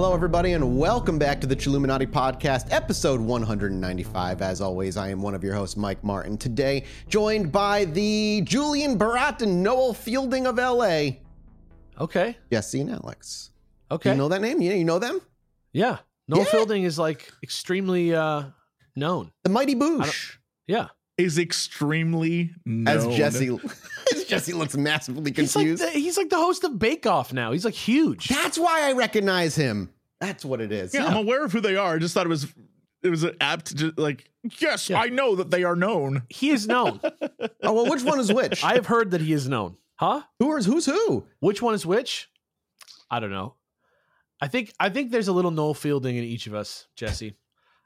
[0.00, 4.40] Hello, everybody, and welcome back to the Chilluminati Podcast, episode 195.
[4.40, 6.38] As always, I am one of your hosts, Mike Martin.
[6.38, 11.18] Today, joined by the Julian Barratt and Noel Fielding of LA,
[12.00, 12.34] Okay.
[12.50, 13.50] Jesse and Alex.
[13.90, 14.12] Okay.
[14.12, 14.62] you know that name?
[14.62, 15.20] You, you know them?
[15.74, 15.98] yeah.
[16.28, 16.46] Noel Yeah.
[16.46, 18.44] Fielding is like extremely uh
[18.96, 19.30] known.
[19.44, 20.36] The Mighty Boosh.
[20.66, 20.86] Yeah.
[21.24, 22.50] Is extremely
[22.86, 23.06] As.
[23.08, 23.48] Jesse,
[24.14, 25.82] as Jesse looks massively He's like, confused.
[25.82, 27.52] the, he's like the host of Bake Off now.
[27.52, 28.28] He's like huge.
[28.28, 29.90] That's why I recognize him.
[30.20, 30.92] That's what it is.
[30.94, 31.94] Yeah, I'm aware of who they are.
[31.94, 32.46] I just thought it was
[33.02, 34.28] it was apt to like
[34.60, 35.00] yes, Yeah.
[35.00, 36.22] I know that they are known.
[36.28, 37.00] He is known.
[37.62, 38.64] Oh well, which one is which?
[38.64, 39.76] I have heard that he is known.
[39.96, 40.22] Huh?
[40.38, 41.26] Who is who's who?
[41.40, 42.28] Which one is which?
[43.10, 43.54] I don't know.
[44.40, 47.36] I think I think there's a little Noel Fielding in each of us, Jesse.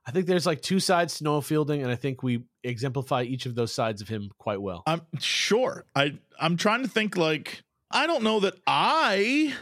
[0.06, 3.46] I think there's like two sides to Noel Fielding, and I think we exemplify each
[3.46, 4.82] of those sides of him quite well.
[4.86, 5.84] I'm sure.
[5.94, 9.54] I I'm trying to think like I don't know that I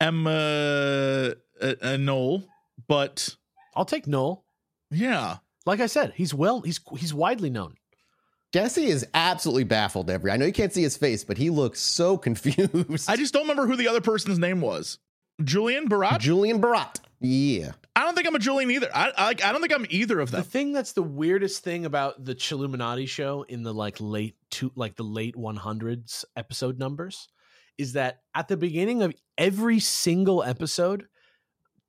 [0.00, 2.44] am a, a, a Noel,
[2.88, 3.36] but
[3.74, 4.44] I'll take Noel.
[4.90, 5.38] yeah.
[5.64, 7.74] Like I said, he's well, he's he's widely known.
[8.52, 10.08] Jesse is absolutely baffled.
[10.08, 13.10] Every I know you can't see his face, but he looks so confused.
[13.10, 14.98] I just don't remember who the other person's name was.
[15.42, 16.20] Julian Barratt?
[16.20, 17.00] Julian Barratt.
[17.20, 17.72] Yeah.
[17.96, 18.90] I don't think I'm a Julian either.
[18.94, 20.42] I I, I don't think I'm either of them.
[20.42, 24.70] The thing that's the weirdest thing about the Chilluminati show in the like late two
[24.76, 27.28] like the late 100s episode numbers
[27.78, 31.06] is that at the beginning of every single episode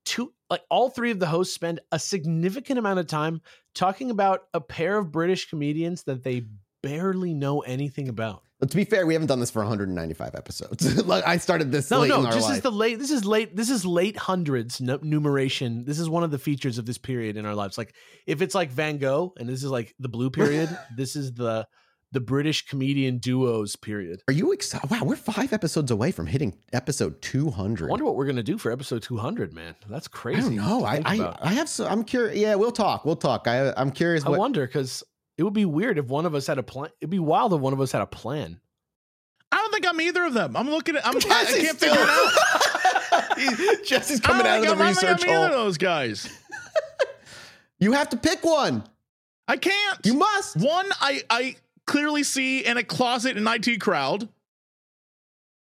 [0.06, 3.42] two like all three of the hosts spend a significant amount of time
[3.76, 6.46] talking about a pair of British comedians that they
[6.82, 8.44] barely know anything about.
[8.60, 11.06] But to be fair, we haven't done this for 195 episodes.
[11.06, 12.56] like I started this No, late no, in our this life.
[12.56, 12.98] is the late.
[13.00, 13.56] This is late.
[13.56, 15.86] This is late hundreds nu- numeration.
[15.86, 17.78] This is one of the features of this period in our lives.
[17.78, 17.94] Like
[18.26, 20.76] if it's like Van Gogh, and this is like the blue period.
[20.98, 21.68] this is the
[22.14, 24.22] the British comedian duos period.
[24.30, 24.90] Are you excited?
[24.90, 27.52] Wow, we're five episodes away from hitting episode 200.
[27.52, 27.90] I 200.
[27.90, 29.54] wonder what we're gonna do for episode two hundred.
[29.54, 30.40] Man, that's crazy.
[30.40, 30.86] I don't know.
[30.86, 31.38] I I.
[31.42, 32.38] I have so I'm curious.
[32.38, 33.04] Yeah, we'll talk.
[33.06, 33.48] We'll talk.
[33.48, 34.26] I I'm curious.
[34.26, 35.04] I What, wonder because
[35.38, 36.90] it would be weird if one of us had a plan.
[37.00, 38.60] It'd be wild if one of us had a plan.
[39.52, 40.58] I don't think I'm either of them.
[40.58, 43.84] I'm looking at I'm I, I can't figure it out.
[43.86, 45.64] Jesse's coming out of the I'm- I don't think research I'm either of hole.
[45.66, 46.30] those guys.
[47.80, 48.84] You have to pick one.
[49.48, 50.00] I can't.
[50.04, 50.58] You must.
[50.58, 54.28] One, I I clearly see in a closet in IT crowd,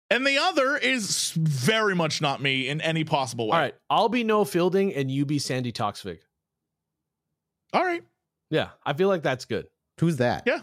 [0.09, 3.53] and the other is very much not me in any possible way.
[3.53, 6.21] All right, I'll be Noel Fielding and you be Sandi Toksvig.
[7.75, 8.03] all right.
[8.57, 9.67] Yeah, I feel like that's good.
[10.01, 10.45] Who's that?
[10.47, 10.61] Yeah.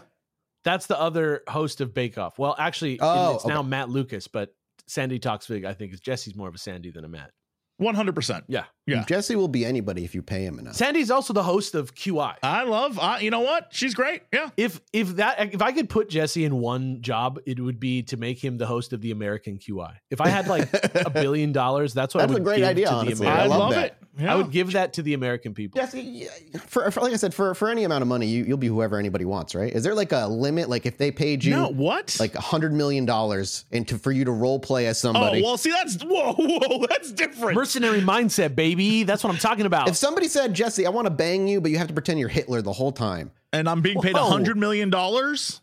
[0.64, 2.38] That's the other host of Bake Off.
[2.38, 3.62] Well, actually, Oh, it's now.
[3.62, 4.54] Matt Lucas, but
[4.86, 5.64] Sandi Toksvig.
[5.64, 7.30] I think, is Jesse's more of a Sandy than a Matt.
[7.76, 8.44] One hundred percent.
[8.46, 8.64] Yeah.
[8.86, 9.04] Yeah.
[9.04, 10.74] Jesse will be anybody if you pay him enough.
[10.76, 12.36] Sandy's also the host of QI.
[12.42, 12.98] I love.
[13.00, 13.68] Uh, you know what?
[13.72, 14.22] She's great.
[14.32, 14.50] Yeah.
[14.56, 18.16] If if that if I could put Jesse in one job, it would be to
[18.16, 19.96] make him the host of the American QI.
[20.10, 22.68] If I had like a billion dollars, that's what That's I a would great give
[22.68, 23.26] idea, to honestly.
[23.26, 23.96] the I I, love love, it.
[24.16, 24.32] Yeah.
[24.32, 25.80] I would give that to the American people.
[25.80, 26.28] Jesse, yeah,
[26.66, 28.96] for, for like I said, for for any amount of money, you you'll be whoever
[28.96, 29.72] anybody wants, right?
[29.72, 30.68] Is there like a limit?
[30.68, 32.16] Like if they paid you no, what?
[32.20, 35.24] like a hundred million dollars into for you to role play as somebody?
[35.24, 35.42] oh somebody.
[35.42, 37.56] well, see that's whoa whoa that's different.
[37.56, 39.02] Mercenary mindset, baby.
[39.02, 39.88] That's what I'm talking about.
[39.88, 42.28] if somebody said, Jesse, I want to bang you, but you have to pretend you're
[42.28, 43.32] Hitler the whole time.
[43.52, 45.60] and I'm being paid a hundred million dollars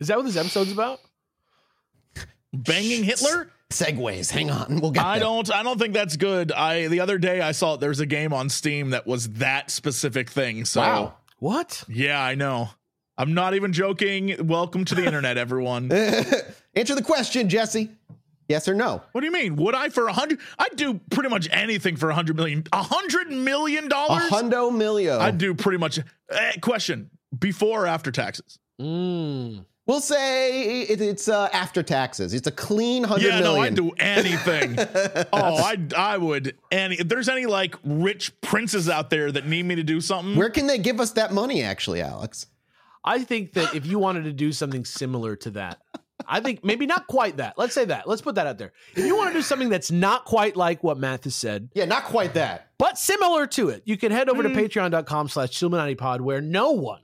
[0.00, 0.98] Is that what this episode's about?
[2.52, 3.50] banging Hitler.
[3.70, 5.04] Segways, hang on, we'll get.
[5.04, 5.26] I there.
[5.26, 5.52] don't.
[5.52, 6.52] I don't think that's good.
[6.52, 10.30] I the other day I saw there's a game on Steam that was that specific
[10.30, 10.64] thing.
[10.64, 11.14] So Wow.
[11.40, 11.82] What?
[11.88, 12.70] yeah, I know.
[13.18, 14.46] I'm not even joking.
[14.46, 15.90] Welcome to the internet, everyone.
[16.74, 17.90] Answer the question, Jesse.
[18.48, 19.02] Yes or no?
[19.10, 19.56] What do you mean?
[19.56, 20.38] Would I for a hundred?
[20.60, 22.62] I'd do pretty much anything for a hundred million.
[22.72, 24.26] A hundred million dollars?
[24.26, 24.44] A dollars?
[24.44, 25.18] hundo milio.
[25.18, 25.98] I'd do pretty much.
[26.30, 28.60] Eh, question: Before or after taxes?
[28.80, 29.64] Mm.
[29.86, 32.34] We'll say it, it's uh, after taxes.
[32.34, 33.54] It's a clean hundred Yeah, million.
[33.54, 34.76] no, I'd do anything.
[35.32, 36.56] oh, I I would.
[36.72, 40.34] Any if there's any like rich princes out there that need me to do something,
[40.34, 42.46] Where can they give us that money, actually, Alex?
[43.04, 45.78] I think that if you wanted to do something similar to that,
[46.26, 47.54] I think maybe not quite that.
[47.56, 48.08] Let's say that.
[48.08, 48.72] Let's put that out there.
[48.96, 52.02] If you want to do something that's not quite like what Mathis said, Yeah, not
[52.06, 52.70] quite that.
[52.78, 54.52] but similar to it, you can head over Mm.
[54.52, 57.02] to patreon.com slash Chilluminati where no one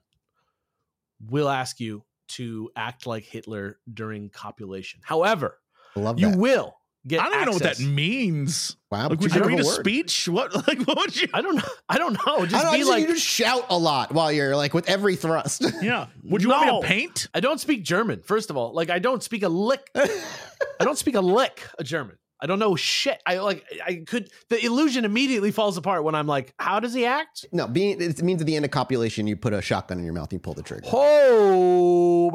[1.31, 5.01] will ask you to act like Hitler during copulation.
[5.05, 5.59] However,
[5.97, 6.39] I love you that.
[6.39, 6.75] will
[7.07, 8.77] get I don't even know what that means.
[8.91, 9.75] wow, Like, would you you read a word.
[9.81, 10.29] speech?
[10.29, 11.29] What like what would you?
[11.35, 11.63] I don't know.
[11.89, 12.47] I don't know.
[12.47, 15.17] Just don't be know, like you just shout a lot while you're like with every
[15.17, 15.65] thrust.
[15.83, 16.07] Yeah.
[16.25, 17.29] Would you want me to paint?
[17.35, 18.23] I don't speak German.
[18.23, 19.91] First of all, like I don't speak a lick.
[19.97, 22.17] I don't speak a lick of German.
[22.43, 23.23] I don't know shit.
[23.25, 27.07] I like I could the illusion immediately falls apart when I'm like, how does he
[27.07, 27.47] act?
[27.53, 30.13] no, being it means at the end of copulation, you put a shotgun in your
[30.13, 30.89] mouth and you pull the trigger.
[30.93, 32.31] Oh,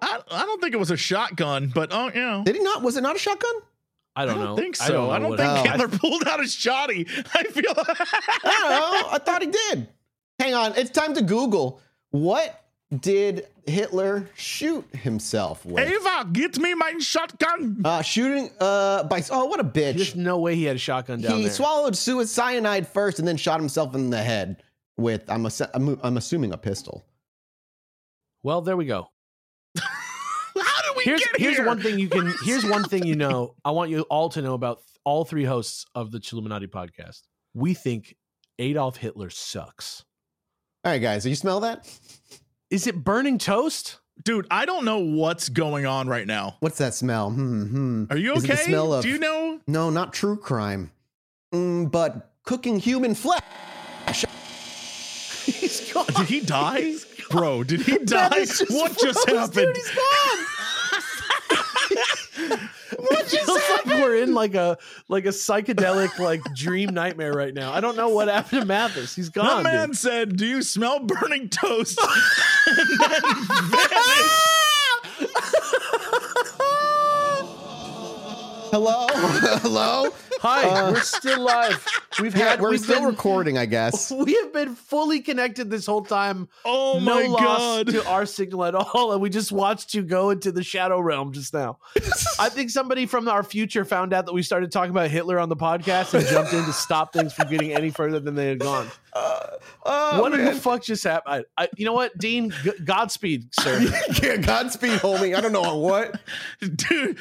[0.00, 2.42] I, I don't think it was a shotgun, but oh, you know.
[2.42, 2.82] Did he not?
[2.82, 3.52] Was it not a shotgun?
[4.18, 4.56] I don't, know.
[4.56, 5.10] think so.
[5.10, 5.70] I don't, what- think No.
[5.72, 7.06] Hitler pulled out his shoddy.
[7.34, 7.74] I feel.
[7.76, 7.84] I
[8.44, 9.08] don't know.
[9.12, 9.88] I thought he did.
[10.38, 10.72] Hang on.
[10.76, 11.82] It's time to Google.
[12.12, 12.64] What
[13.00, 15.86] did Hitler shoot himself with?
[15.88, 17.80] Ava, get me my shotgun.
[17.84, 19.22] Uh, shooting uh, by.
[19.30, 19.96] Oh, what a bitch.
[19.96, 21.52] There's no way he had a shotgun down he there.
[21.52, 24.62] swallowed suicyanide first and then shot himself in the head
[24.96, 27.04] with, I'm, ass- I'm, I'm assuming, a pistol.
[28.42, 29.10] well, there we go.
[29.76, 31.66] How did we Here's get here's here?
[31.66, 32.24] one thing you can.
[32.24, 33.54] What is Here's one thing you know.
[33.64, 37.22] I want you all to know about th- all three hosts of the Chilluminati podcast.
[37.52, 38.16] We think
[38.58, 40.04] Adolf Hitler sucks.
[40.84, 41.86] All right, guys, do you smell that?
[42.70, 43.98] Is it burning toast?
[44.24, 46.56] Dude, I don't know what's going on right now.
[46.60, 47.30] What's that smell?
[47.30, 48.04] Hmm, hmm.
[48.10, 48.62] Are you Is it okay?
[48.62, 49.60] smell of- Do you know?
[49.66, 50.90] No, not true crime.
[51.54, 53.40] Mm, but cooking human flesh.
[55.46, 56.06] He's gone.
[56.06, 56.94] Did he die?
[57.30, 58.28] Bro, did he die?
[58.30, 59.74] Mathis just What just froze, happened?
[59.74, 59.94] Dude, he's
[62.48, 62.68] gone.
[62.92, 64.78] It feels like we're in like a
[65.08, 67.72] like a psychedelic like dream nightmare right now.
[67.72, 69.14] I don't know what happened to Mathis.
[69.16, 69.62] He's That gone.
[69.62, 69.96] The man dude.
[69.96, 71.98] said, "Do you smell burning toast?"
[72.66, 73.20] and then
[73.70, 74.42] vanished.
[78.72, 79.06] Hello?
[79.10, 80.10] Hello?
[80.40, 81.86] Hi, Uh, we're still live.
[82.20, 84.10] We've Yeah, had we're we've still been, recording, I guess.
[84.16, 86.48] We have been fully connected this whole time.
[86.64, 87.86] Oh no my loss god!
[87.88, 91.32] to our signal at all, and we just watched you go into the shadow realm
[91.32, 91.78] just now.
[92.38, 95.48] I think somebody from our future found out that we started talking about Hitler on
[95.48, 98.58] the podcast and jumped in to stop things from getting any further than they had
[98.60, 98.88] gone.
[99.12, 99.46] Uh,
[99.86, 100.44] oh, what man.
[100.44, 101.46] the fuck just happened?
[101.56, 102.50] I, I, you know what, Dean?
[102.62, 103.80] G- Godspeed, sir.
[104.22, 105.34] yeah, Godspeed, homie.
[105.34, 106.20] I don't know what.
[106.60, 107.18] Dude,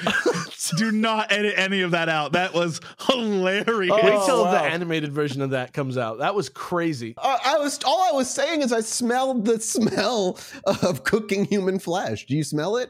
[0.77, 2.33] do not edit any of that out.
[2.33, 3.93] That was hilarious.
[3.93, 4.51] Oh, Wait till wow.
[4.51, 6.19] the animated version of that comes out.
[6.19, 7.13] That was crazy.
[7.17, 11.79] Uh, I was all I was saying is I smelled the smell of cooking human
[11.79, 12.25] flesh.
[12.25, 12.89] Do you smell it?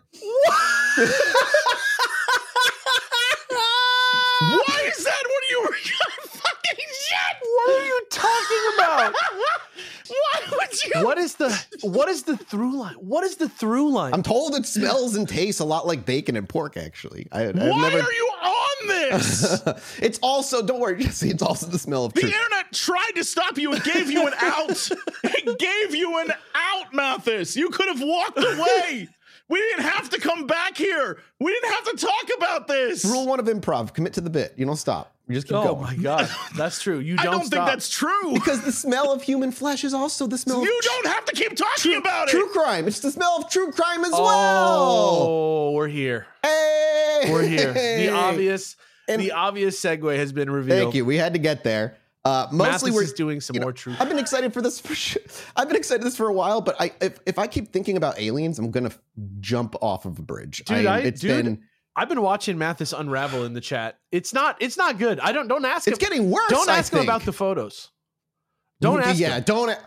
[4.39, 5.23] Why is that?
[5.23, 5.65] What are you
[6.23, 7.37] fucking shit?
[7.41, 9.13] What are you talking about?
[10.07, 11.03] Why would you?
[11.03, 12.95] What is the what is the through line?
[12.95, 14.13] What is the through line?
[14.13, 16.77] I'm told it smells and tastes a lot like bacon and pork.
[16.77, 17.99] Actually, I, I've Why never.
[17.99, 18.45] are you on
[19.11, 19.61] this?
[20.01, 21.29] it's also don't worry, Jesse.
[21.29, 22.33] It's also the smell of The truth.
[22.33, 24.89] internet tried to stop you and gave you an out.
[25.23, 27.55] it gave you an out, Mathis.
[27.55, 29.09] You could have walked away.
[29.47, 31.19] We didn't have to come back here.
[31.39, 33.05] We didn't have to talk about this.
[33.05, 34.53] Rule one of improv: commit to the bit.
[34.57, 35.11] You don't stop.
[35.27, 35.77] You just keep oh going.
[35.77, 36.99] Oh my god, that's true.
[36.99, 38.33] You I don't, I don't think that's true.
[38.33, 41.35] Because the smell of human flesh is also the smell you of don't have to
[41.35, 42.31] keep talking about it.
[42.31, 42.87] true crime.
[42.87, 44.21] It's the smell of true crime as well.
[45.27, 46.25] Oh, we're here.
[46.43, 47.73] Hey, We're here.
[47.73, 48.75] The obvious,
[49.07, 50.79] And- the obvious segue has been revealed.
[50.81, 51.05] Thank you.
[51.05, 51.97] We had to get there.
[52.23, 53.97] Uh, mostly Mathis we're is doing some you know, more truth.
[54.01, 54.79] I've been excited for this.
[54.81, 55.21] For sure.
[55.55, 57.97] I've been excited for this for a while, but I if, if I keep thinking
[57.97, 58.89] about aliens, I'm gonna
[59.41, 60.63] jump off of a bridge.
[60.65, 61.63] Dude, I- it's dude, been
[61.95, 63.99] I've been watching Mathis unravel in the chat.
[64.11, 64.57] It's not.
[64.59, 65.19] It's not good.
[65.19, 65.47] I don't.
[65.47, 66.09] Don't ask it's him.
[66.09, 66.49] getting worse.
[66.49, 67.91] Don't I ask him about the photos.
[68.81, 69.43] Don't ask Yeah, him.
[69.43, 69.79] don't.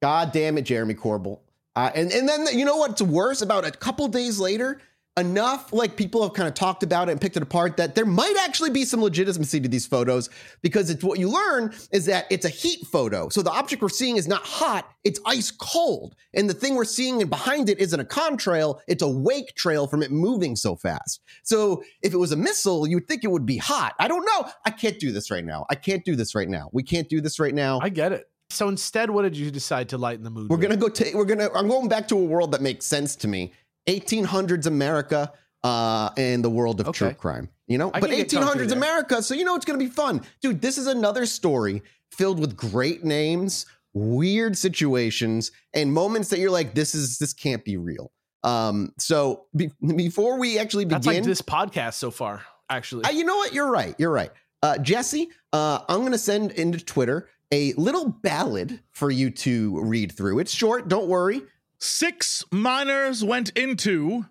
[0.00, 1.40] God damn it, Jeremy Corbell.
[1.76, 3.42] Uh, and and then you know what's worse?
[3.42, 4.80] About a couple days later,
[5.20, 8.06] enough like people have kind of talked about it and picked it apart that there
[8.06, 10.28] might actually be some legitimacy to these photos
[10.62, 13.28] because it's what you learn is that it's a heat photo.
[13.28, 16.16] So the object we're seeing is not hot, it's ice cold.
[16.34, 19.86] And the thing we're seeing and behind it isn't a contrail, it's a wake trail
[19.86, 21.20] from it moving so fast.
[21.42, 23.94] So if it was a missile, you would think it would be hot.
[23.98, 24.50] I don't know.
[24.64, 25.66] I can't do this right now.
[25.70, 26.70] I can't do this right now.
[26.72, 27.78] We can't do this right now.
[27.82, 28.26] I get it.
[28.52, 30.50] So instead, what did you decide to lighten the mood?
[30.50, 30.62] We're with?
[30.62, 30.88] gonna go.
[30.88, 31.48] ta- we're gonna.
[31.54, 33.52] I'm going back to a world that makes sense to me.
[33.86, 35.32] 1800s America
[35.62, 37.48] uh, and the world of true crime.
[37.66, 38.72] You know, I but can get comfy 1800s.
[38.72, 39.22] America.
[39.22, 40.60] So you know it's gonna be fun, dude.
[40.60, 46.74] This is another story filled with great names, weird situations, and moments that you're like,
[46.74, 48.10] this is this can't be real.
[48.42, 48.92] Um.
[48.98, 52.42] So be, before we actually begin, like this podcast so far.
[52.68, 53.52] Actually, uh, you know what?
[53.52, 53.94] You're right.
[53.98, 54.30] You're right.
[54.62, 59.80] Uh, Jesse, uh, I'm going to send into Twitter a little ballad for you to
[59.82, 60.38] read through.
[60.38, 60.88] It's short.
[60.88, 61.42] Don't worry.
[61.80, 64.26] Six miners went into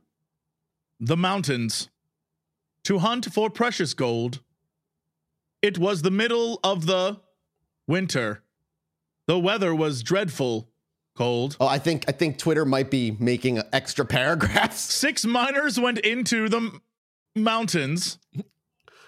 [0.99, 1.89] the mountains
[2.83, 4.41] to hunt for precious gold.
[5.61, 7.19] It was the middle of the
[7.87, 8.43] winter.
[9.27, 10.69] The weather was dreadful
[11.15, 11.57] cold.
[11.59, 14.79] Oh, I think I think Twitter might be making extra paragraphs.
[14.79, 16.81] Six miners went into the m-
[17.35, 18.19] mountains.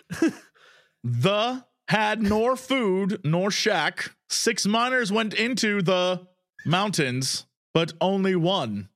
[1.04, 4.16] the had nor food nor shack.
[4.30, 6.28] Six miners went into the
[6.66, 8.90] mountains, but only one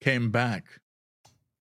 [0.00, 0.64] came back.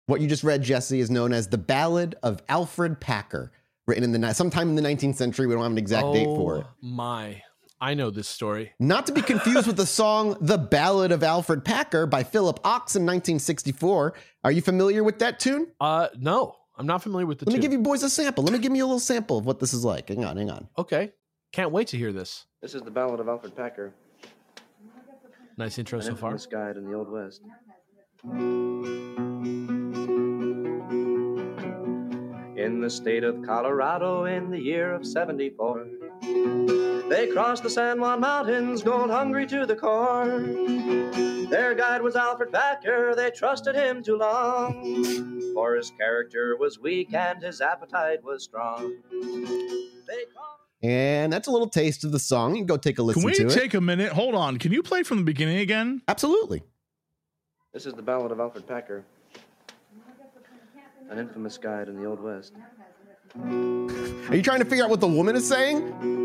[0.05, 3.51] What you just read, Jesse, is known as the Ballad of Alfred Packer,
[3.87, 5.47] written in the ni- sometime in the 19th century.
[5.47, 6.65] We don't have an exact date for it.
[6.65, 7.41] Oh My,
[7.79, 8.73] I know this story.
[8.79, 12.95] Not to be confused with the song "The Ballad of Alfred Packer" by Philip Ochs
[12.97, 14.13] in 1964.
[14.43, 15.67] Are you familiar with that tune?
[15.79, 16.57] Uh, no.
[16.75, 17.57] I'm not familiar with the Let two.
[17.57, 18.43] me give you boys a sample.
[18.43, 20.09] Let me give you a little sample of what this is like.
[20.09, 20.67] Hang on, hang on.
[20.77, 21.11] okay.
[21.51, 22.45] Can't wait to hear this.
[22.63, 23.93] This is the Ballad of Alfred Packer,
[25.55, 26.35] Nice intro so far.
[26.49, 27.41] guide in the Old West.
[32.57, 35.85] In the state of Colorado in the year of 74,
[37.09, 40.39] they crossed the San Juan Mountains, gold hungry to the core.
[41.49, 47.13] Their guide was Alfred Packer, they trusted him too long, for his character was weak
[47.13, 48.95] and his appetite was strong.
[49.11, 52.51] They called And that's a little taste of the song.
[52.55, 53.51] You can go take a listen Can we to it.
[53.57, 54.11] take a minute?
[54.11, 54.57] Hold on.
[54.57, 56.01] Can you play from the beginning again?
[56.09, 56.61] Absolutely.
[57.73, 59.03] This is the Ballad of Alfred Packer,
[61.09, 62.53] an infamous guide in the Old West.
[63.35, 66.21] Are you trying to figure out what the woman is saying?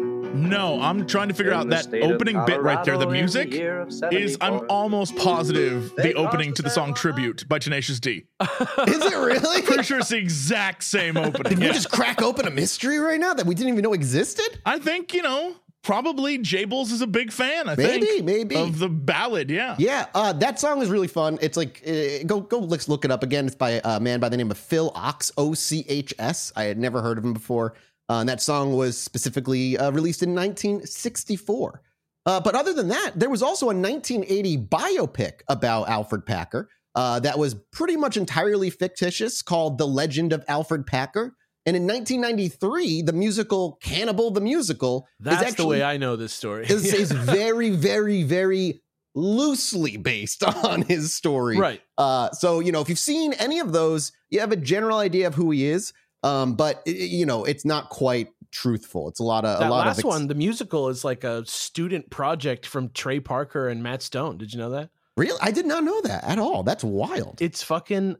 [0.48, 2.98] No, I'm trying to figure In out that state of opening bit right there.
[2.98, 6.92] The music year of is, I'm almost positive, They the opening to the the song
[6.92, 8.26] Tribute by Tenacious D.
[8.40, 9.62] Is it really?
[9.62, 11.54] Pretty sure it's the exact same opening.
[11.54, 14.60] Did we just crack open a mystery right now that we didn't even know existed?
[14.66, 18.24] I think, you know, probably Jables is a big fan, I Maybe, think.
[18.24, 18.54] maybe.
[18.54, 18.56] Maybe.
[18.56, 19.76] Of the ballad, yeah.
[19.78, 21.38] Yeah, uh, that song is really fun.
[21.40, 23.46] It's like uh, go go let's look it up again.
[23.46, 26.52] It's by a man by the name of Phil Ochs O C H S.
[26.56, 27.74] I had never heard of him before.
[28.10, 31.82] Uh, and that song was specifically uh, released in 1964.
[32.24, 37.20] Uh, but other than that, there was also a 1980 biopic about Alfred Packer uh,
[37.20, 41.36] that was pretty much entirely fictitious called The Legend of Alfred Packer.
[41.68, 46.16] And in 1993, the musical Cannibal the Musical That's is actually the way I know
[46.16, 46.66] this story.
[46.66, 48.80] is, is very, very, very
[49.14, 51.58] loosely based on his story.
[51.58, 51.80] right.
[51.96, 55.26] Uh, so you know, if you've seen any of those, you have a general idea
[55.26, 55.92] of who he is.
[56.22, 59.08] Um, but i- you know, it's not quite truthful.
[59.08, 61.22] It's a lot of That a lot last of ex- one, the musical, is like
[61.24, 64.38] a student project from Trey Parker and Matt Stone.
[64.38, 64.90] Did you know that?
[65.16, 66.62] Really, I did not know that at all.
[66.62, 67.38] That's wild.
[67.42, 68.16] It's fucking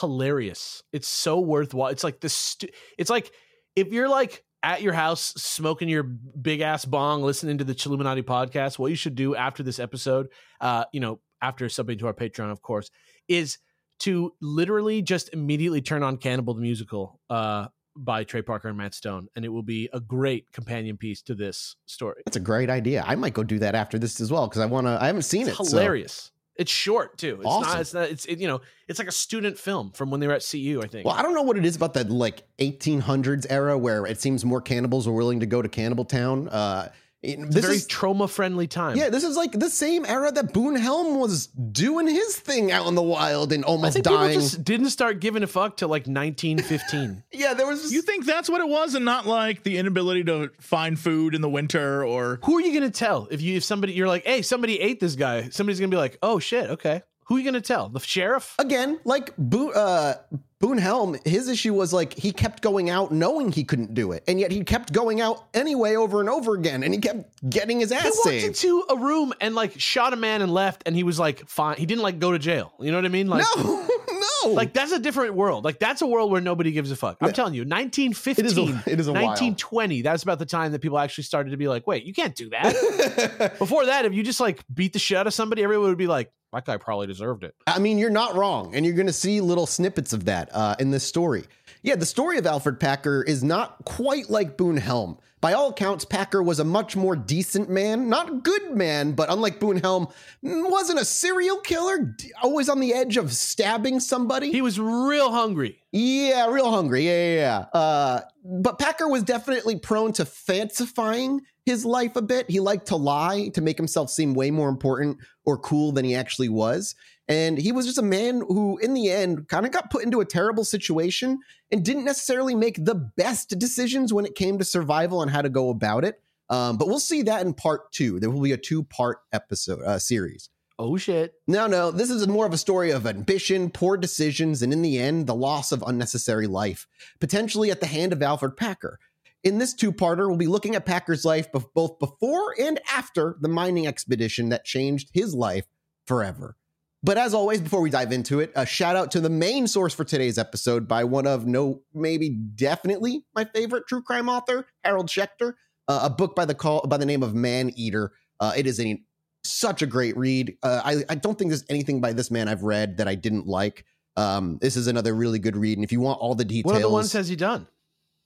[0.00, 0.82] hilarious.
[0.92, 1.88] It's so worthwhile.
[1.90, 2.34] It's like this.
[2.34, 2.68] Stu-
[2.98, 3.30] it's like
[3.76, 8.22] if you're like at your house smoking your big ass bong, listening to the Chilluminati
[8.22, 8.78] podcast.
[8.78, 10.28] What you should do after this episode,
[10.60, 12.90] uh, you know, after subbing to our Patreon, of course,
[13.28, 13.58] is
[14.00, 17.20] to literally just immediately turn on Cannibal the musical.
[17.30, 21.22] Uh, by Trey Parker and Matt Stone, and it will be a great companion piece
[21.22, 22.22] to this story.
[22.24, 23.04] That's a great idea.
[23.04, 24.96] I might go do that after this as well because I want to.
[25.02, 25.64] I haven't seen It's it.
[25.66, 26.30] so- hilarious.
[26.60, 27.36] It's short too.
[27.36, 27.70] It's Awesome.
[27.72, 27.80] not.
[27.80, 28.10] It's not.
[28.10, 28.60] It's it, you know.
[28.86, 30.80] It's like a student film from when they were at CU.
[30.84, 31.06] I think.
[31.06, 34.44] Well, I don't know what it is about that like 1800s era where it seems
[34.44, 36.48] more cannibals are willing to go to Cannibal Town.
[36.48, 36.90] Uh,
[37.22, 38.96] it's a this very is trauma friendly time.
[38.96, 42.86] Yeah, this is like the same era that Boone Helm was doing his thing out
[42.86, 44.28] in the wild and I almost think dying.
[44.30, 47.22] people just didn't start giving a fuck till like 1915.
[47.32, 47.82] yeah, there was.
[47.82, 51.34] Just, You think that's what it was and not like the inability to find food
[51.34, 54.24] in the winter or Who are you gonna tell if you if somebody you're like,
[54.24, 55.50] hey, somebody ate this guy?
[55.50, 57.02] Somebody's gonna be like, oh shit, okay.
[57.30, 57.88] Who are you gonna tell?
[57.88, 58.56] The sheriff?
[58.58, 60.14] again, like Boone, uh,
[60.58, 64.24] Boone Helm, his issue was like he kept going out knowing he couldn't do it,
[64.26, 67.78] and yet he kept going out anyway over and over again, and he kept getting
[67.78, 68.46] his ass He walked saved.
[68.46, 71.76] into a room and like shot a man and left, and he was like, fine.
[71.76, 72.72] He didn't like go to jail.
[72.80, 73.28] You know what I mean?
[73.28, 73.88] Like, no,
[74.44, 75.64] no, Like that's a different world.
[75.64, 77.16] Like that's a world where nobody gives a fuck.
[77.20, 79.22] I'm telling you, 1915, It is a- it is a while.
[79.26, 80.02] 1920.
[80.02, 82.50] That's about the time that people actually started to be like, wait, you can't do
[82.50, 83.54] that.
[83.58, 86.06] Before that, if you just like beat the shit out of somebody, everyone would be
[86.06, 87.54] like, that guy probably deserved it.
[87.66, 90.74] I mean, you're not wrong, and you're going to see little snippets of that uh,
[90.80, 91.44] in this story.
[91.82, 95.18] Yeah, the story of Alfred Packer is not quite like Boone Helm.
[95.40, 99.32] By all accounts, Packer was a much more decent man, not a good man, but
[99.32, 100.08] unlike Boone Helm,
[100.42, 104.52] wasn't a serial killer, always on the edge of stabbing somebody.
[104.52, 105.78] He was real hungry.
[105.92, 107.06] Yeah, real hungry.
[107.06, 107.34] Yeah, yeah,
[107.72, 107.80] yeah.
[107.80, 112.50] Uh, but Packer was definitely prone to fancifying his life a bit.
[112.50, 116.14] He liked to lie to make himself seem way more important or cool than he
[116.14, 116.94] actually was.
[117.30, 120.20] And he was just a man who, in the end, kind of got put into
[120.20, 121.38] a terrible situation
[121.70, 125.48] and didn't necessarily make the best decisions when it came to survival and how to
[125.48, 126.20] go about it.
[126.48, 128.18] Um, but we'll see that in part two.
[128.18, 130.50] There will be a two part episode uh, series.
[130.76, 131.34] Oh shit.
[131.46, 134.98] No, no, this is more of a story of ambition, poor decisions, and in the
[134.98, 136.88] end, the loss of unnecessary life,
[137.20, 138.98] potentially at the hand of Alfred Packer.
[139.44, 143.48] In this two parter, we'll be looking at Packer's life both before and after the
[143.48, 145.66] mining expedition that changed his life
[146.06, 146.56] forever.
[147.02, 149.94] But as always, before we dive into it, a shout out to the main source
[149.94, 155.08] for today's episode by one of no, maybe definitely my favorite true crime author, Harold
[155.08, 155.54] Schechter,
[155.88, 158.12] uh, a book by the call by the name of Man Eater.
[158.38, 159.02] Uh, it is a
[159.44, 160.56] such a great read.
[160.62, 163.46] Uh, I, I don't think there's anything by this man I've read that I didn't
[163.46, 163.86] like.
[164.16, 166.82] Um, this is another really good read, and if you want all the details, What
[166.82, 167.66] other ones has he done?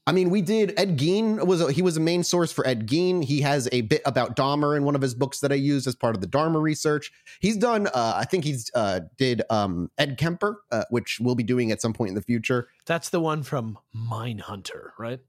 [0.07, 0.75] I mean, we did.
[0.77, 3.25] Ed Gein was a, he was a main source for Ed Gein.
[3.25, 5.95] He has a bit about Dahmer in one of his books that I used as
[5.95, 7.11] part of the Dahmer research.
[7.41, 7.87] He's done.
[7.87, 11.81] Uh, I think he's uh, did um, Ed Kemper, uh, which we'll be doing at
[11.81, 12.69] some point in the future.
[12.85, 15.21] That's the one from Mindhunter, right?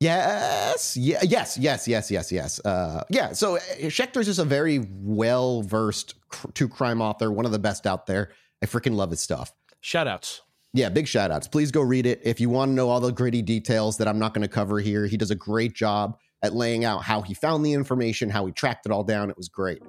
[0.00, 2.58] Yes, yeah, yes, yes, yes, yes, yes.
[2.64, 3.32] Uh, yeah.
[3.34, 7.58] So uh, Schechter's just a very well versed cr- true crime author, one of the
[7.58, 8.32] best out there.
[8.62, 9.52] I freaking love his stuff.
[9.80, 10.40] Shout outs.
[10.74, 11.46] Yeah, big shout outs.
[11.46, 12.20] Please go read it.
[12.24, 14.80] If you want to know all the gritty details that I'm not going to cover
[14.80, 18.46] here, he does a great job at laying out how he found the information, how
[18.46, 19.28] he tracked it all down.
[19.28, 19.82] It was great.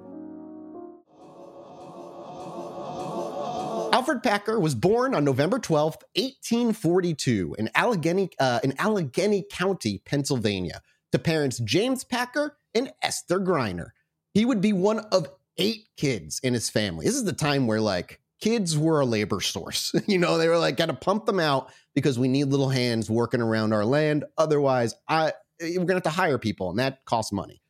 [3.94, 10.82] Alfred Packer was born on November 12th, 1842, in Allegheny, uh, in Allegheny County, Pennsylvania,
[11.12, 13.90] to parents James Packer and Esther Griner.
[14.34, 17.06] He would be one of eight kids in his family.
[17.06, 19.92] This is the time where, like, kids were a labor source.
[20.06, 23.10] you know, they were like, got to pump them out because we need little hands
[23.10, 24.24] working around our land.
[24.36, 27.62] Otherwise, I we're gonna have to hire people, and that costs money.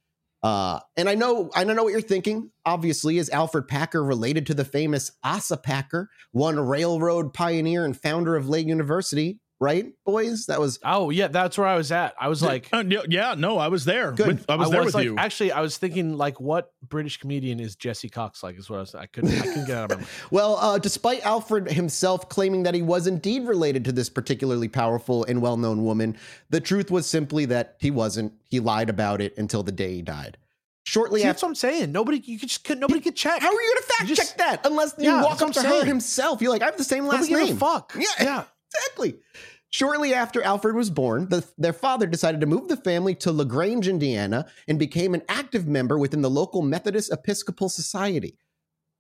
[0.42, 2.50] Uh, and I know, I don't know what you're thinking.
[2.66, 8.36] Obviously, is Alfred Packer related to the famous Asa Packer, one railroad pioneer and founder
[8.36, 9.40] of Lehigh University?
[9.64, 10.46] Right, boys.
[10.46, 12.14] That was Oh yeah, that's where I was at.
[12.20, 14.12] I was like, Uh, yeah, yeah, no, I was there.
[14.12, 14.26] Good.
[14.26, 15.16] With, I was there with like, you.
[15.16, 18.58] Actually, I was thinking like, what British comedian is Jesse Cox like?
[18.58, 18.94] Is what I was.
[18.94, 19.32] I couldn't.
[19.32, 20.08] I couldn't get out of my mind.
[20.30, 25.24] Well, uh, despite Alfred himself claiming that he was indeed related to this particularly powerful
[25.24, 26.16] and well known woman,
[26.50, 28.32] the truth was simply that he wasn't.
[28.50, 30.36] He lied about it until the day he died.
[30.86, 31.32] Shortly See, after.
[31.32, 31.92] that's what I'm saying.
[31.92, 33.40] Nobody, you could just could nobody could check.
[33.40, 35.52] How are you going to fact You just- check that unless you Yeah, walk up
[35.52, 36.42] to I'm her himself?
[36.42, 37.56] You're like, I have the same last Nobody gives name.
[37.56, 37.94] a fuck.
[37.98, 38.04] Yeah.
[38.20, 38.44] yeah.
[38.76, 39.14] Exactly.
[39.74, 43.88] Shortly after Alfred was born, the, their father decided to move the family to LaGrange,
[43.88, 48.38] Indiana, and became an active member within the local Methodist Episcopal Society.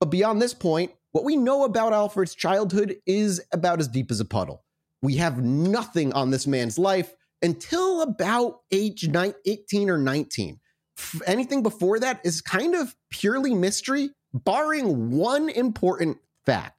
[0.00, 4.18] But beyond this point, what we know about Alfred's childhood is about as deep as
[4.18, 4.64] a puddle.
[5.00, 10.58] We have nothing on this man's life until about age nine, 18 or 19.
[10.98, 16.73] F- Anything before that is kind of purely mystery, barring one important fact.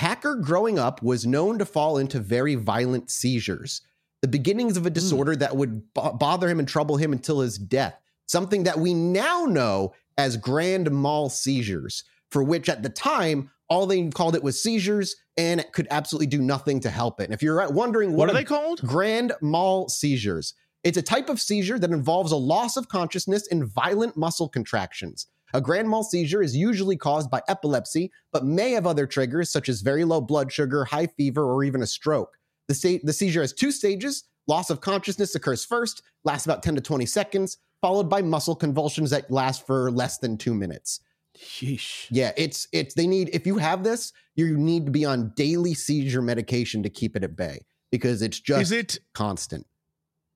[0.00, 3.82] Packer growing up was known to fall into very violent seizures,
[4.22, 4.94] the beginnings of a hmm.
[4.94, 8.94] disorder that would bo- bother him and trouble him until his death, something that we
[8.94, 14.42] now know as grand mal seizures, for which at the time, all they called it
[14.42, 17.24] was seizures and it could absolutely do nothing to help it.
[17.24, 18.80] And if you're wondering what what, are they called?
[18.80, 20.54] Grand mal seizures.
[20.82, 25.26] It's a type of seizure that involves a loss of consciousness and violent muscle contractions.
[25.54, 29.68] A grand mal seizure is usually caused by epilepsy, but may have other triggers such
[29.68, 32.36] as very low blood sugar, high fever, or even a stroke.
[32.68, 34.24] The, sta- the seizure has two stages.
[34.46, 39.10] Loss of consciousness occurs first, lasts about 10 to 20 seconds, followed by muscle convulsions
[39.10, 41.00] that last for less than two minutes.
[41.38, 42.06] Yeesh.
[42.10, 45.74] Yeah, it's it's they need if you have this, you need to be on daily
[45.74, 49.66] seizure medication to keep it at bay because it's just Is it constant.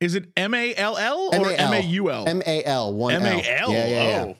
[0.00, 1.50] is it M A L L or.
[1.50, 2.28] M A U L?
[2.28, 3.72] M A L one M A L.
[3.72, 4.24] Yeah, yeah, yeah.
[4.28, 4.36] Oh.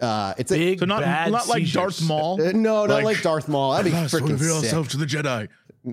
[0.00, 1.72] Uh, it's a Big So not bad not like seizures.
[1.74, 2.40] Darth Maul.
[2.42, 3.72] uh, no, not Like, like Darth Maul.
[3.72, 4.64] That'd be At last we freaking reveal sick.
[4.64, 5.48] ourselves to the Jedi.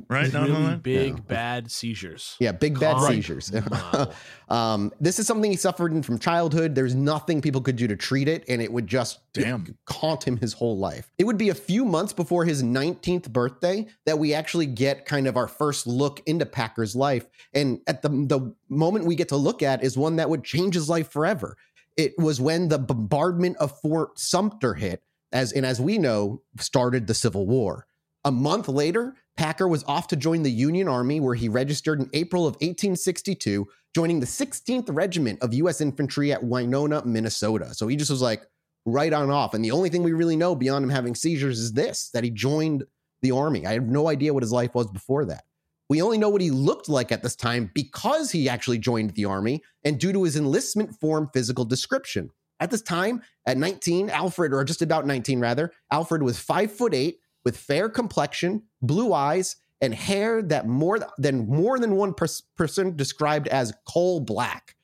[0.10, 0.34] Right?
[0.34, 0.76] Really no, no.
[0.78, 1.20] big Yeah.
[1.28, 2.36] bad seizures.
[2.41, 3.52] Yeah, big bad Calm seizures.
[4.50, 6.76] um, this is something he suffered in from childhood.
[6.76, 9.78] There's nothing people could do to treat it, and it would just Damn.
[9.89, 11.12] haunt him his whole life.
[11.17, 15.26] It would be a few months before his 19th birthday that we actually get kind
[15.28, 17.26] of our first look into Packer's life.
[17.54, 20.76] And at the the moment we get to look at is one that would change
[20.76, 21.56] his life forever.
[21.97, 27.07] It was when the bombardment of Fort Sumter hit, as and as we know, started
[27.07, 27.88] the Civil War.
[28.23, 32.10] A month later, Packer was off to join the Union Army, where he registered in
[32.13, 35.81] April of 1862, joining the 16th Regiment of U.S.
[35.81, 37.73] Infantry at Winona, Minnesota.
[37.73, 38.43] So he just was like
[38.86, 39.53] right on off.
[39.53, 42.29] And the only thing we really know beyond him having seizures is this that he
[42.29, 42.83] joined
[43.21, 43.65] the Army.
[43.65, 45.43] I have no idea what his life was before that.
[45.89, 49.26] We only know what he looked like at this time because he actually joined the
[49.26, 52.30] Army and due to his enlistment form physical description.
[52.60, 56.93] At this time, at 19, Alfred, or just about 19 rather, Alfred was five foot
[56.93, 62.41] eight with fair complexion, blue eyes, and hair that more than more than one pers-
[62.56, 64.76] person described as coal black.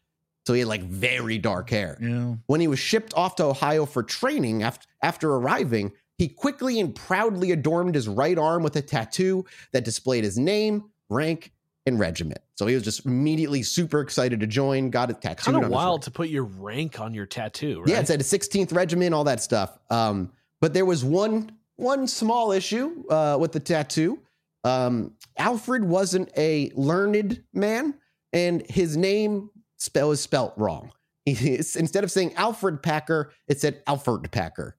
[0.45, 1.97] So he had like very dark hair.
[2.01, 2.35] Yeah.
[2.47, 6.93] When he was shipped off to Ohio for training after, after arriving, he quickly and
[6.93, 11.51] proudly adorned his right arm with a tattoo that displayed his name, rank,
[11.85, 12.39] and regiment.
[12.55, 15.53] So he was just immediately super excited to join, got it tattooed.
[15.53, 17.89] Kind of wild to put your rank on your tattoo, right?
[17.89, 19.77] Yeah, it said a 16th regiment, all that stuff.
[19.89, 24.19] Um, but there was one one small issue uh, with the tattoo.
[24.63, 27.95] Um, Alfred wasn't a learned man,
[28.31, 30.91] and his name spell is spelt wrong.
[31.25, 34.77] Instead of saying Alfred Packer, it said Alferd Packer.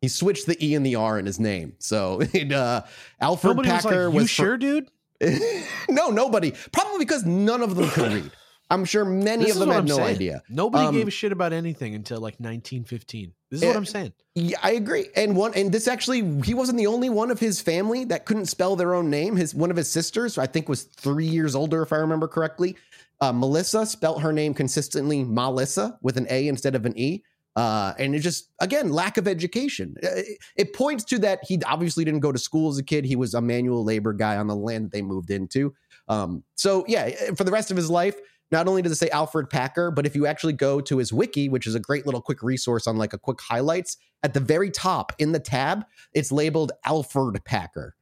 [0.00, 1.74] He switched the E and the R in his name.
[1.78, 2.82] So it, uh,
[3.20, 4.88] Alfred Nobody Packer was like, "You was for- sure, dude?"
[5.88, 6.52] no, nobody.
[6.72, 8.30] Probably because none of them could read.
[8.70, 10.08] I'm sure many This of them had I'm no saying.
[10.16, 10.42] idea.
[10.48, 13.32] Nobody Um, gave a shit about anything until like 1915.
[13.50, 13.68] This is Yeah.
[13.68, 14.12] what I'm saying.
[14.34, 15.08] Yeah, I agree.
[15.14, 18.46] And one and this actually he wasn't the only one of his family that couldn't
[18.46, 19.36] spell their own name.
[19.36, 22.76] His one of his sisters, I think was 3 years older if I remember correctly.
[23.20, 27.22] Uh, Melissa spelt her name consistently Melissa with an A instead of an E.
[27.54, 29.94] Uh, and it just again lack of education.
[30.02, 33.04] Uh, It, it points to that he obviously didn't go to school as a kid.
[33.04, 35.74] He was a manual labor guy on the land that they moved into.
[36.08, 38.16] Um, so yeah, for the rest of his life,
[38.50, 41.48] not only does it say Alfred Packer, but if you actually go to his wiki,
[41.48, 44.70] which is a great little quick resource on like a quick highlights, at the very
[44.70, 47.94] top in the tab, it's labeled Alferd Packer.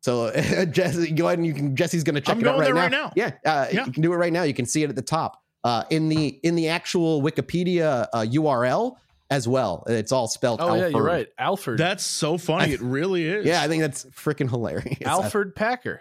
[0.00, 0.30] So
[0.70, 1.76] Jesse, go ahead and you can.
[1.76, 2.80] Jesse's going to check I'm it out right there now.
[2.80, 3.12] right now.
[3.16, 3.86] Yeah, uh, Yeah.
[3.86, 4.42] you can do it right now.
[4.42, 8.20] You can see it at the top uh, in the in the actual Wikipedia uh,
[8.22, 8.96] URL
[9.30, 9.84] as well.
[9.86, 10.60] It's all spelled.
[10.60, 10.92] Oh yeah, Alfred.
[10.94, 11.28] you're right.
[11.38, 11.78] Alfred.
[11.78, 12.72] That's so funny.
[12.72, 13.46] it really is.
[13.46, 14.98] Yeah, I think that's freaking hilarious.
[15.04, 16.00] Alfred Packer.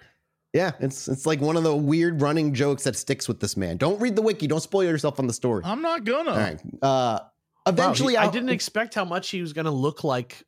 [0.53, 3.77] Yeah, it's it's like one of the weird running jokes that sticks with this man.
[3.77, 4.47] Don't read the wiki.
[4.47, 5.61] Don't spoil yourself on the story.
[5.63, 6.31] I'm not gonna.
[6.31, 6.61] All right.
[6.81, 7.19] Uh,
[7.67, 10.43] Wow, eventually, he- I didn't expect how much he was going to look like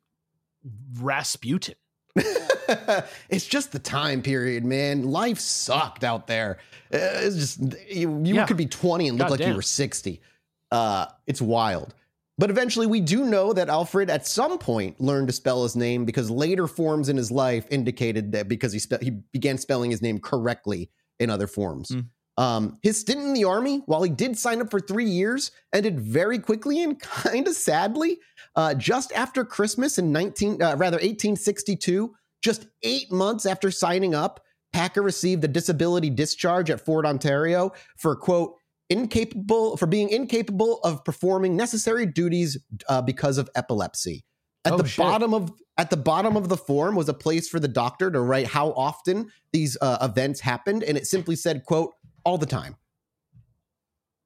[1.00, 1.76] Rasputin.
[3.28, 5.04] it's just the time period, man.
[5.04, 6.58] Life sucked out there.
[6.92, 8.46] Uh, It's just you, you Yeah.
[8.46, 10.20] could be 20 and look like you were 60.
[10.70, 11.94] Uh, it's wild.
[12.36, 16.04] But eventually, we do know that Alfred at some point learned to spell his name
[16.04, 20.02] because later forms in his life indicated that because he spe- he began spelling his
[20.02, 21.90] name correctly in other forms.
[21.90, 22.06] Mm.
[22.36, 26.00] Um, his stint in the army, while he did sign up for three years, ended
[26.00, 28.18] very quickly and kind of sadly.
[28.56, 34.40] Uh, just after Christmas in 19, uh, rather 1862, just eight months after signing up,
[34.72, 38.54] Packer received a disability discharge at Fort Ontario for quote
[38.90, 44.24] incapable for being incapable of performing necessary duties uh, because of epilepsy.
[44.64, 45.04] At Oh, the shit.
[45.04, 48.20] bottom of at the bottom of the form was a place for the doctor to
[48.20, 51.92] write how often these uh, events happened, and it simply said quote
[52.24, 52.76] all the time.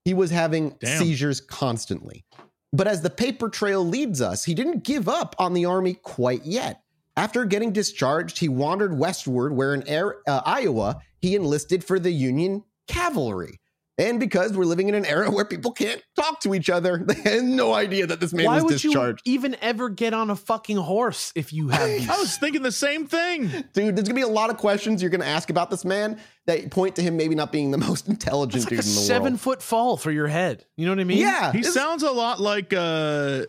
[0.04, 0.98] He was having Damn.
[0.98, 2.24] seizures constantly.
[2.72, 6.44] But as the paper trail leads us, he didn't give up on the army quite
[6.44, 6.82] yet.
[7.16, 12.12] After getting discharged, he wandered westward, where in Air- uh, Iowa, he enlisted for the
[12.12, 13.58] Union cavalry.
[13.98, 17.20] And because we're living in an era where people can't talk to each other, they
[17.28, 19.22] had no idea that this man Why was would discharged.
[19.26, 22.08] you even ever get on a fucking horse if you have these?
[22.08, 23.48] I was thinking the same thing.
[23.72, 26.70] Dude, there's gonna be a lot of questions you're gonna ask about this man that
[26.70, 29.00] point to him maybe not being the most intelligent It's like dude a in the
[29.02, 29.40] seven world.
[29.40, 30.64] foot fall for your head.
[30.76, 31.18] You know what I mean?
[31.18, 33.44] Yeah, He sounds a lot like uh,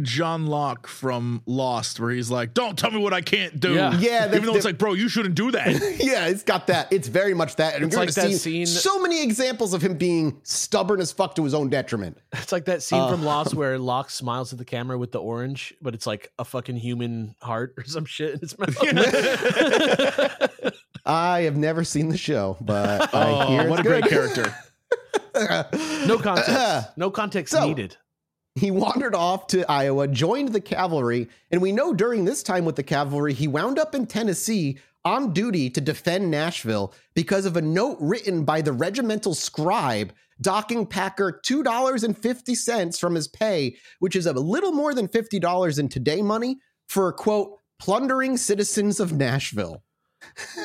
[0.00, 3.98] John Locke from Lost, where he's like, "Don't tell me what I can't do." Yeah.
[3.98, 5.68] Yeah, the- even though it's like, bro, you shouldn't do that.
[6.00, 6.90] yeah, it's got that.
[6.92, 7.74] It's very much that.
[7.74, 11.00] And It's you're like gonna that see scene- So many examples of him being stubborn
[11.00, 12.16] as fuck to his own detriment.
[12.32, 13.10] It's like that scene Uh.
[13.10, 16.44] from Lost where Locke smiles at the camera with the orange, but it's like a
[16.44, 18.76] fucking human heart or some shit in his mouth.
[21.04, 24.54] I have never seen the show, but I oh, hear what a it's great character!
[26.06, 26.96] no context.
[26.96, 27.96] No context So- needed.
[28.54, 32.76] He wandered off to Iowa, joined the cavalry, and we know during this time with
[32.76, 37.62] the cavalry, he wound up in Tennessee on duty to defend Nashville because of a
[37.62, 44.32] note written by the regimental scribe docking Packer $2.50 from his pay, which is a
[44.32, 49.82] little more than $50 in today money, for quote, plundering citizens of Nashville.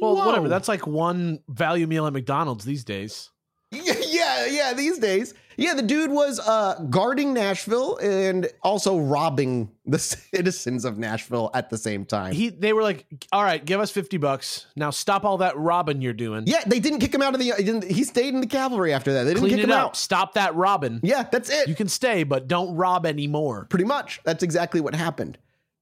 [0.00, 0.26] Well, Whoa.
[0.26, 0.48] whatever.
[0.48, 3.30] That's like one value meal at McDonald's these days.
[3.72, 5.34] Yeah, yeah, yeah, these days.
[5.56, 9.98] Yeah, the dude was uh guarding Nashville and also robbing the
[10.34, 12.32] citizens of Nashville at the same time.
[12.32, 14.66] He, they were like, "All right, give us fifty bucks.
[14.76, 16.44] Now stop all that robbing you're doing.
[16.46, 19.12] yeah, they didn't kick him out of the he, he stayed in the cavalry after
[19.12, 19.24] that.
[19.24, 19.78] They didn't clean kick him up.
[19.78, 19.96] out.
[19.96, 21.00] Stop that robbing.
[21.02, 21.68] Yeah, that's it.
[21.68, 24.20] You can stay, but don't rob anymore." Pretty much.
[24.24, 25.38] That's exactly what happened.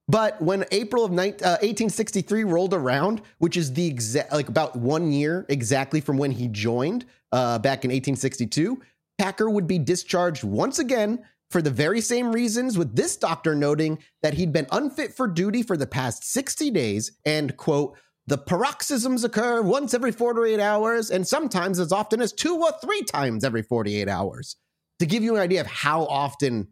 [0.08, 4.76] But when April of 19, uh, 1863 rolled around, which is the exact like about
[4.76, 8.82] one year exactly from when he joined uh, back in 1862,
[9.22, 14.00] Packer would be discharged once again for the very same reasons, with this doctor noting
[14.20, 19.22] that he'd been unfit for duty for the past 60 days and, quote, the paroxysms
[19.22, 23.62] occur once every 48 hours and sometimes as often as two or three times every
[23.62, 24.56] 48 hours.
[24.98, 26.66] To give you an idea of how often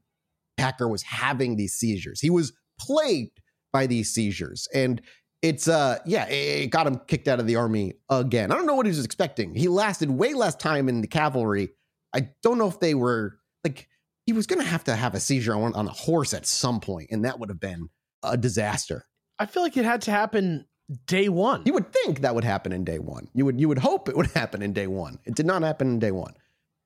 [0.57, 3.41] Packer was having these seizures, he was plagued
[3.73, 4.67] by these seizures.
[4.75, 5.01] And
[5.41, 8.51] it's uh yeah, it, got him kicked out of the army again.
[8.51, 9.55] I don't know what he was expecting.
[9.55, 11.71] He lasted way less time in the cavalry.
[12.15, 13.89] I don't know if they were like
[14.27, 17.11] he was gonna have to have a seizure on, on a horse at some point,
[17.11, 17.89] and that would have been
[18.23, 19.07] a disaster.
[19.39, 20.67] I feel like it had to happen
[21.07, 21.63] day one.
[21.65, 23.29] You would think that would happen in day one.
[23.35, 25.19] You would you would hope it would happen in day one.
[25.25, 26.35] It did not happen in day one.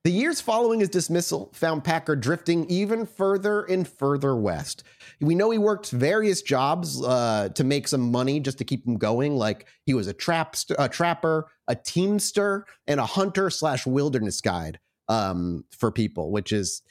[0.05, 4.83] The years following his dismissal found Packer drifting even further and further west.
[5.19, 8.97] We know he worked various jobs uh, to make some money just to keep him
[8.97, 9.35] going.
[9.35, 14.79] Like he was a trap, a trapper, a teamster, and a hunter slash wilderness guide
[15.07, 16.81] um, for people, which is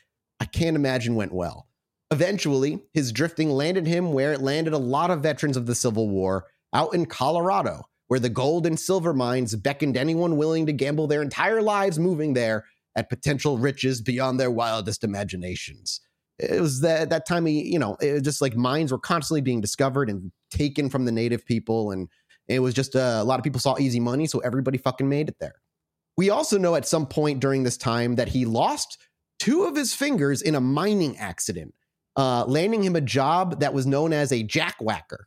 [0.40, 1.68] I can't imagine went well.
[2.10, 6.08] Eventually, his drifting landed him where it landed a lot of veterans of the Civil
[6.08, 11.06] War out in Colorado, where the gold and silver mines beckoned anyone willing to gamble
[11.06, 12.64] their entire lives moving there
[12.96, 16.00] at potential riches beyond their wildest imaginations.
[16.38, 19.60] It was that that time, you know, it was just like mines were constantly being
[19.60, 22.08] discovered and taken from the native people, and
[22.48, 25.28] it was just uh, a lot of people saw easy money, so everybody fucking made
[25.28, 25.54] it there.
[26.16, 28.98] We also know at some point during this time that he lost
[29.38, 31.74] two of his fingers in a mining accident,
[32.16, 35.24] uh, landing him a job that was known as a jackwhacker.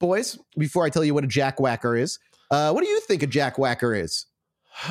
[0.00, 2.18] Boys, before I tell you what a jackwhacker is,
[2.50, 4.26] uh, what do you think a jackwhacker is?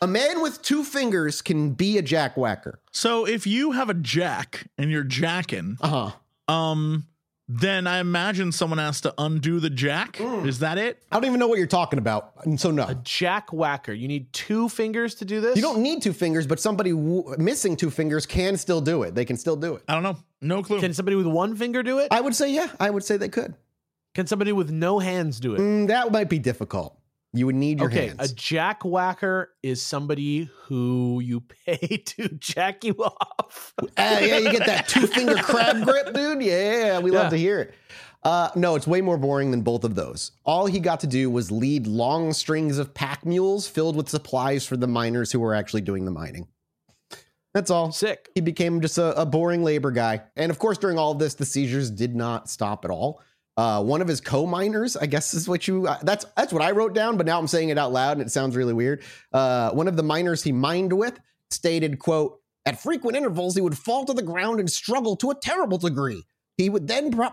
[0.00, 2.74] A man with two fingers can be a jackwhacker.
[2.92, 6.12] So if you have a jack and you're jacking, Uh
[6.48, 6.52] huh.
[6.54, 7.07] um,
[7.48, 10.18] then I imagine someone has to undo the jack.
[10.18, 10.46] Mm.
[10.46, 11.02] Is that it?
[11.10, 12.32] I don't even know what you're talking about.
[12.58, 13.92] So no, a jack whacker.
[13.92, 15.56] You need two fingers to do this.
[15.56, 19.14] you don't need two fingers, but somebody w- missing two fingers can still do it.
[19.14, 19.82] They can still do it.
[19.88, 20.18] I don't know.
[20.42, 20.78] No clue.
[20.80, 22.08] Can somebody with one finger do it?
[22.10, 22.68] I would say yeah.
[22.78, 23.54] I would say they could.
[24.14, 25.60] Can somebody with no hands do it?
[25.60, 26.97] Mm, that might be difficult.
[27.34, 28.32] You would need your okay, hands.
[28.32, 33.74] a jack whacker is somebody who you pay to jack you off.
[33.78, 36.42] Uh, yeah, you get that two finger crab grip, dude.
[36.42, 37.74] Yeah, we love to hear it.
[38.24, 40.32] Uh, no, it's way more boring than both of those.
[40.44, 44.66] All he got to do was lead long strings of pack mules filled with supplies
[44.66, 46.48] for the miners who were actually doing the mining.
[47.54, 47.92] That's all.
[47.92, 48.28] Sick.
[48.34, 50.22] He became just a, a boring labor guy.
[50.36, 53.22] And of course, during all of this, the seizures did not stop at all.
[53.58, 56.70] Uh, one of his co-miners, I guess is what you uh, that's that's what I
[56.70, 59.02] wrote down, but now I'm saying it out loud and it sounds really weird.
[59.32, 61.18] Uh, one of the miners he mined with
[61.50, 65.34] stated, quote, at frequent intervals, he would fall to the ground and struggle to a
[65.34, 66.22] terrible degree.
[66.56, 67.32] He would then pro-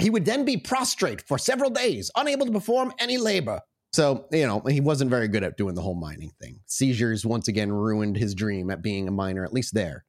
[0.00, 3.60] he would then be prostrate for several days, unable to perform any labor.
[3.92, 6.60] So, you know, he wasn't very good at doing the whole mining thing.
[6.66, 10.04] Seizures once again ruined his dream at being a miner, at least there.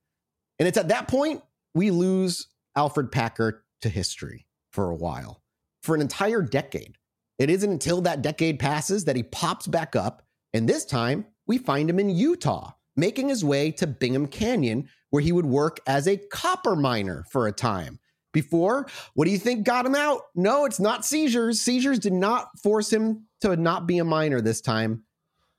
[0.60, 1.41] And it's at that point
[1.73, 5.41] we lose Alfred Packer to history for a while,
[5.88, 6.97] for an entire decade.
[7.39, 10.21] It isn't until that decade passes that he pops back up,
[10.54, 15.23] and this time we find him in Utah, making his way to Bingham Canyon, where
[15.23, 18.00] he would work as a copper miner for a time.
[18.34, 20.21] Before, what do you think got him out?
[20.36, 21.62] No, it's not seizures.
[21.62, 25.04] Seizures did not force him to not be a miner this time.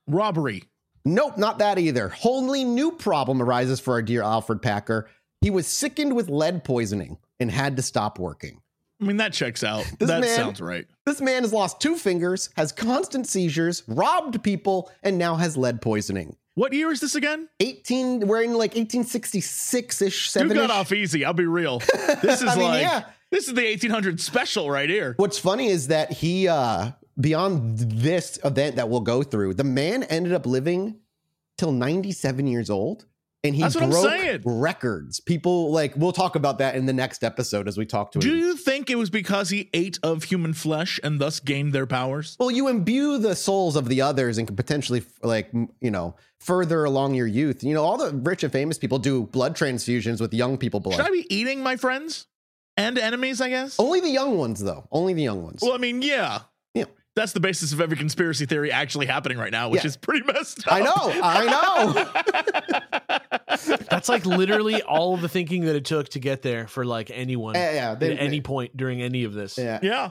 [0.06, 0.64] Robbery.
[1.04, 2.08] Nope, not that either.
[2.08, 5.08] Wholly new problem arises for our dear Alfred Packer.
[5.40, 8.60] He was sickened with lead poisoning and had to stop working.
[9.00, 9.84] I mean, that checks out.
[9.98, 10.86] This that man- sounds right.
[11.06, 15.80] This man has lost two fingers, has constant seizures, robbed people, and now has lead
[15.80, 16.36] poisoning.
[16.54, 17.48] What year is this again?
[17.60, 21.24] 18, we're in like 1866 ish, You 7 got off easy.
[21.24, 21.80] I'll be real.
[22.22, 23.04] This is I mean, like yeah.
[23.30, 25.14] this is the 1800 special right here.
[25.18, 30.02] What's funny is that he, uh, beyond this event that we'll go through, the man
[30.02, 30.96] ended up living
[31.58, 33.06] till 97 years old.
[33.44, 35.20] And he That's broke records.
[35.20, 38.20] People like we'll talk about that in the next episode as we talk to him.
[38.20, 38.38] Do him.
[38.38, 42.36] you think it was because he ate of human flesh and thus gained their powers?
[42.40, 46.82] Well, you imbue the souls of the others and can potentially, like, you know, further
[46.82, 47.62] along your youth.
[47.62, 50.96] You know, all the rich and famous people do blood transfusions with young people blood.
[50.96, 52.26] Should I be eating my friends
[52.76, 53.40] and enemies?
[53.40, 53.78] I guess.
[53.78, 54.88] Only the young ones, though.
[54.90, 55.60] Only the young ones.
[55.62, 56.02] Well, I mean.
[56.02, 56.40] Yeah.
[57.18, 59.88] That's the basis of every conspiracy theory actually happening right now, which Yeah.
[59.88, 60.72] is pretty messed up.
[60.72, 61.20] I know.
[61.22, 61.44] I
[63.06, 63.74] know.
[63.90, 67.10] That's like literally all of the thinking that it took to get there for like
[67.12, 69.58] anyone yeah, yeah, they- at any point during any of this.
[69.58, 69.78] yeah.
[69.82, 70.10] Yeah.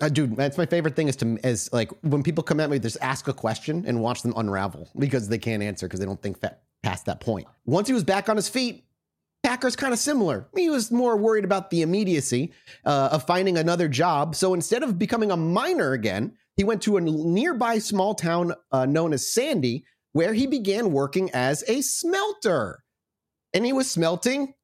[0.00, 2.78] Uh, dude, that's my favorite thing is to is like when people come at me,
[2.78, 6.20] just ask a question and watch them unravel because they can't answer because they don't
[6.20, 7.46] think fa- past that point.
[7.66, 8.84] Once he was back on his feet,
[9.46, 10.48] Packer's kind of similar.
[10.56, 12.52] He was more worried about the immediacy
[12.84, 14.34] uh, of finding another job.
[14.34, 18.86] So instead of becoming a miner again, he went to a nearby small town uh,
[18.86, 22.82] known as Sandy, where he began working as a smelter.
[23.54, 24.54] And he was smelting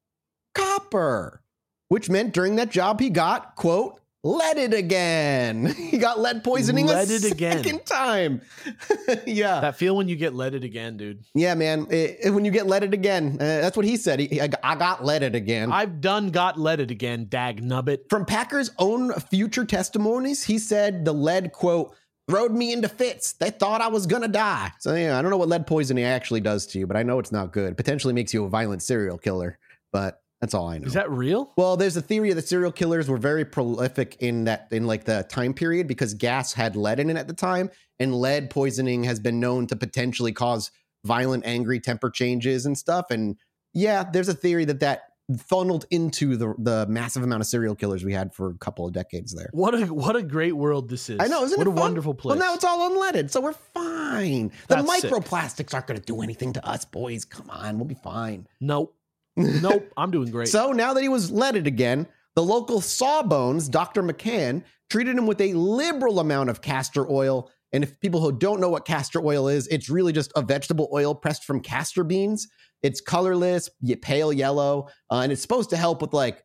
[0.53, 1.41] copper,
[1.87, 5.65] which meant during that job he got, quote, leaded again.
[5.93, 7.63] He got lead poisoning a Leaded again.
[7.63, 8.41] second time.
[9.27, 9.59] yeah.
[9.61, 11.23] That feel when you get leaded again, dude.
[11.35, 11.85] Yeah, man.
[11.91, 14.19] It- it- when you get leaded again, uh, that's what he said.
[14.19, 15.71] He, I, I got leaded again.
[15.71, 18.05] I've done got leaded again, dag nubbit.
[18.09, 21.93] From Packer's own future testimonies, he said the lead, quote,
[22.27, 23.33] throwed me into fits.
[23.33, 24.71] They thought I was gonna die.
[24.79, 27.19] So yeah, I don't know what lead poisoning actually does to you, but I know
[27.19, 27.77] it's not good.
[27.77, 29.59] Potentially makes you a violent serial killer,
[29.91, 30.87] but that's all I know.
[30.87, 31.53] Is that real?
[31.55, 35.25] Well, there's a theory that serial killers were very prolific in that in like the
[35.29, 39.21] time period because gas had lead in it at the time, and lead poisoning has
[39.21, 40.69] been known to potentially cause
[41.05, 43.05] violent, angry temper changes and stuff.
[43.09, 43.37] And
[43.73, 45.03] yeah, there's a theory that that
[45.37, 48.91] funneled into the the massive amount of serial killers we had for a couple of
[48.91, 49.49] decades there.
[49.53, 51.21] What a what a great world this is.
[51.21, 51.79] I know, isn't what it a fun?
[51.79, 52.37] wonderful place.
[52.37, 54.49] Well, now it's all unleaded, so we're fine.
[54.67, 55.09] The That's sick.
[55.09, 57.23] microplastics aren't going to do anything to us, boys.
[57.23, 58.45] Come on, we'll be fine.
[58.59, 58.93] nope,
[59.35, 59.91] nope.
[59.97, 60.47] I'm doing great.
[60.47, 64.03] So now that he was leaded again, the local sawbones, Dr.
[64.03, 67.49] McCann, treated him with a liberal amount of castor oil.
[67.71, 70.89] And if people who don't know what castor oil is, it's really just a vegetable
[70.93, 72.47] oil pressed from castor beans.
[72.83, 73.69] It's colorless,
[74.01, 76.43] pale yellow, uh, and it's supposed to help with like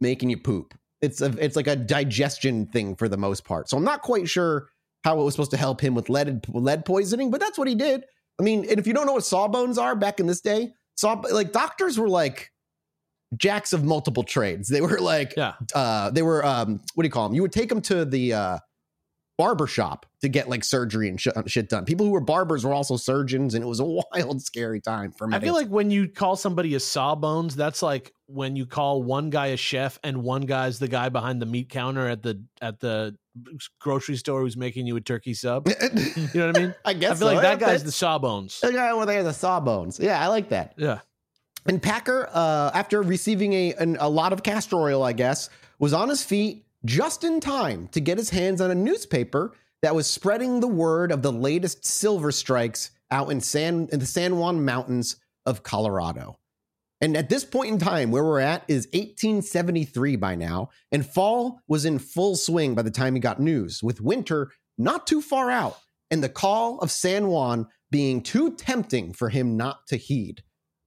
[0.00, 0.74] making you poop.
[1.02, 3.68] It's a, it's like a digestion thing for the most part.
[3.68, 4.68] So I'm not quite sure
[5.04, 7.74] how it was supposed to help him with lead lead poisoning, but that's what he
[7.74, 8.04] did.
[8.40, 11.12] I mean, and if you don't know what sawbones are back in this day, saw
[11.30, 12.50] like doctors were like
[13.36, 14.68] jacks of multiple trades.
[14.68, 17.34] They were like, yeah, uh, they were um, what do you call them?
[17.34, 18.58] You would take them to the uh,
[19.36, 21.84] barber shop to get like surgery and sh- shit done.
[21.84, 25.26] People who were barbers were also surgeons, and it was a wild, scary time for
[25.26, 25.36] me.
[25.36, 29.30] I feel like when you call somebody a sawbones, that's like when you call one
[29.30, 32.80] guy a chef and one guy's the guy behind the meat counter at the at
[32.80, 33.16] the
[33.80, 35.68] grocery store who's making you a turkey sub.
[36.34, 36.74] You know what I mean?
[36.84, 37.34] I guess I feel so.
[37.34, 38.60] like that guy's the sawbones.
[38.60, 39.98] the guy over there, the sawbones.
[39.98, 40.74] Yeah, I like that.
[40.76, 41.00] Yeah.
[41.66, 45.92] And Packer, uh, after receiving a an, a lot of castor oil, I guess, was
[45.92, 50.06] on his feet just in time to get his hands on a newspaper that was
[50.06, 54.64] spreading the word of the latest silver strikes out in San in the San Juan
[54.64, 55.16] Mountains
[55.46, 56.38] of Colorado.
[57.00, 61.60] And at this point in time, where we're at is 1873 by now, and fall
[61.68, 65.50] was in full swing by the time he got news, with winter not too far
[65.50, 65.78] out,
[66.10, 70.42] and the call of San Juan being too tempting for him not to heed.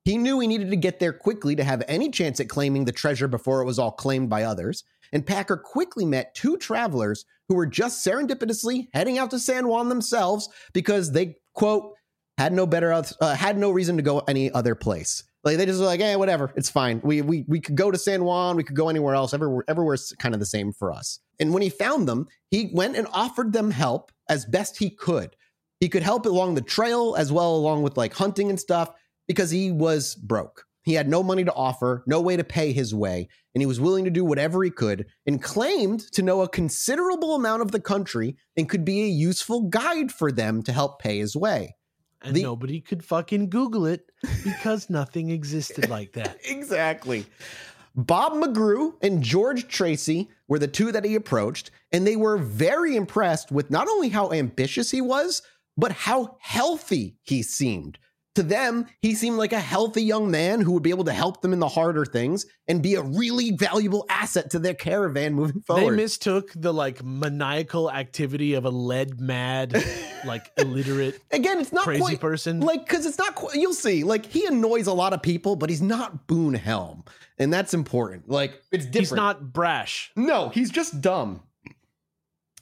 [0.05, 2.91] He knew he needed to get there quickly to have any chance at claiming the
[2.93, 4.83] treasure before it was all claimed by others.
[5.11, 9.89] And Packer quickly met two travelers who were just serendipitously heading out to San Juan
[9.89, 11.93] themselves because they, quote,
[12.37, 15.23] had no better, uh, had no reason to go any other place.
[15.43, 16.99] Like they just were like, eh, whatever, it's fine.
[17.03, 19.33] We we we could go to San Juan, we could go anywhere else.
[19.33, 21.19] Everywhere, everywhere's kind of the same for us.
[21.39, 25.37] And when he found them, he went and offered them help as best he could.
[25.79, 28.89] He could help along the trail as well, along with like hunting and stuff,
[29.27, 30.65] because he was broke.
[30.87, 33.77] He had no money to offer, no way to pay his way, and he was
[33.77, 37.81] willing to do whatever he could and claimed to know a considerable amount of the
[37.81, 41.75] country and could be a useful guide for them to help pay his way.
[42.21, 44.09] And The- nobody could fucking Google it
[44.45, 46.37] because nothing existed like that.
[46.45, 47.25] exactly.
[47.93, 52.95] Bob McGrew and George Tracy were the two that he approached, and they were very
[52.95, 55.41] impressed with not only how ambitious he was,
[55.75, 57.99] but how healthy he seemed.
[58.37, 61.41] To them, he seemed like a healthy young man who would be able to help
[61.41, 65.61] them in the harder things and be a really valuable asset to their caravan moving
[65.61, 65.93] forward.
[65.93, 69.83] They mistook the like maniacal activity of a lead mad,
[70.23, 72.59] like illiterate Again, it's not crazy quite person.
[72.59, 73.55] like because it's not quite.
[73.55, 74.03] You'll see.
[74.03, 77.05] Like he annoys a lot of people, but he's not Boone Helm,
[77.39, 78.29] and that's important.
[78.29, 78.95] Like it's different.
[78.99, 80.11] He's not brash.
[80.15, 81.41] No, he's just dumb.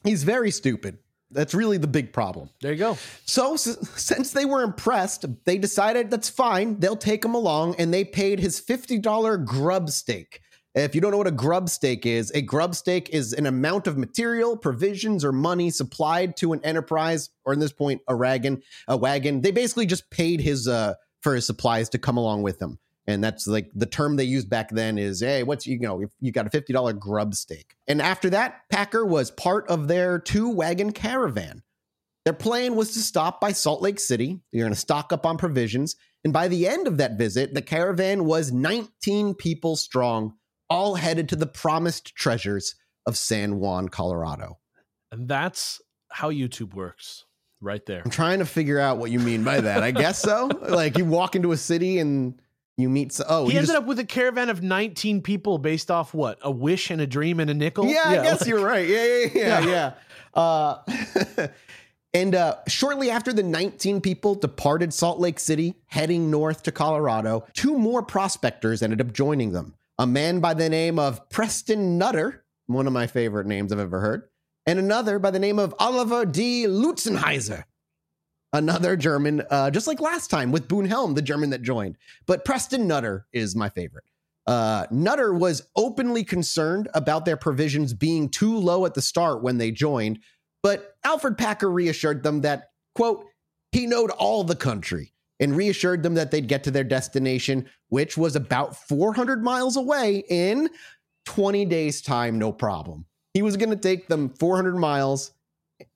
[0.06, 1.00] He's very stupid.
[1.32, 2.50] That's really the big problem.
[2.62, 2.98] There you go.
[3.26, 6.80] So, s- since they were impressed, they decided that's fine.
[6.80, 10.42] They'll take him along, and they paid his $50 grub stake.
[10.76, 13.88] If you don't know what a grub stake is, a grub stake is an amount
[13.88, 18.62] of material, provisions, or money supplied to an enterprise, or in this point, a wagon.
[18.90, 19.42] A wagon.
[19.42, 22.78] They basically just paid his uh, for his supplies to come along with them.
[23.08, 26.10] And that's like the term they used back then is, hey, what's you know, if
[26.20, 27.76] you got a fifty dollar grub stake.
[27.88, 31.62] And after that, Packer was part of their two wagon caravan.
[32.26, 34.40] Their plan was to stop by Salt Lake City.
[34.52, 35.96] They're going to stock up on provisions.
[36.24, 40.34] And by the end of that visit, the caravan was 19 people strong,
[40.68, 42.74] all headed to the promised treasures
[43.06, 44.58] of San Juan, Colorado.
[45.12, 47.26] And that's how YouTube works.
[47.62, 48.02] Right there.
[48.04, 49.82] I'm trying to figure out what you mean by that.
[49.82, 50.50] I guess so.
[50.62, 52.40] Like you walk into a city and
[52.78, 53.12] you meet.
[53.14, 56.14] So, oh, he you ended just- up with a caravan of 19 people based off
[56.14, 56.38] what?
[56.42, 57.86] A wish and a dream and a nickel?
[57.88, 58.88] Yeah, I guess like- you're right.
[58.88, 59.66] Yeah, yeah, yeah, Yeah.
[59.68, 59.92] yeah.
[60.34, 61.48] Uh,
[62.14, 67.46] and uh, shortly after the 19 people departed Salt Lake City, heading north to Colorado,
[67.54, 69.76] two more prospectors ended up joining them.
[69.98, 74.02] A man by the name of Preston Nutter, one of my favorite names I've ever
[74.02, 74.24] heard,
[74.66, 76.66] and another by the name of Oliver D.
[76.68, 77.64] Loutsenhizer.
[78.56, 81.98] Another German, uh, just like last time with Boone Helm, the German that joined.
[82.26, 84.06] But Preston Nutter is my favorite.
[84.48, 89.58] Uh, Nutter was openly concerned about their provisions being too low at the start when
[89.58, 90.20] they joined,
[90.64, 93.26] but Alferd Packer reassured them that, quote,
[93.74, 98.16] he knowed all the country and reassured them that they'd get to their destination, which
[98.16, 100.70] was about 400 miles away in
[101.26, 103.06] 20 days' time, no problem.
[103.34, 105.32] He was going to take them 400 miles,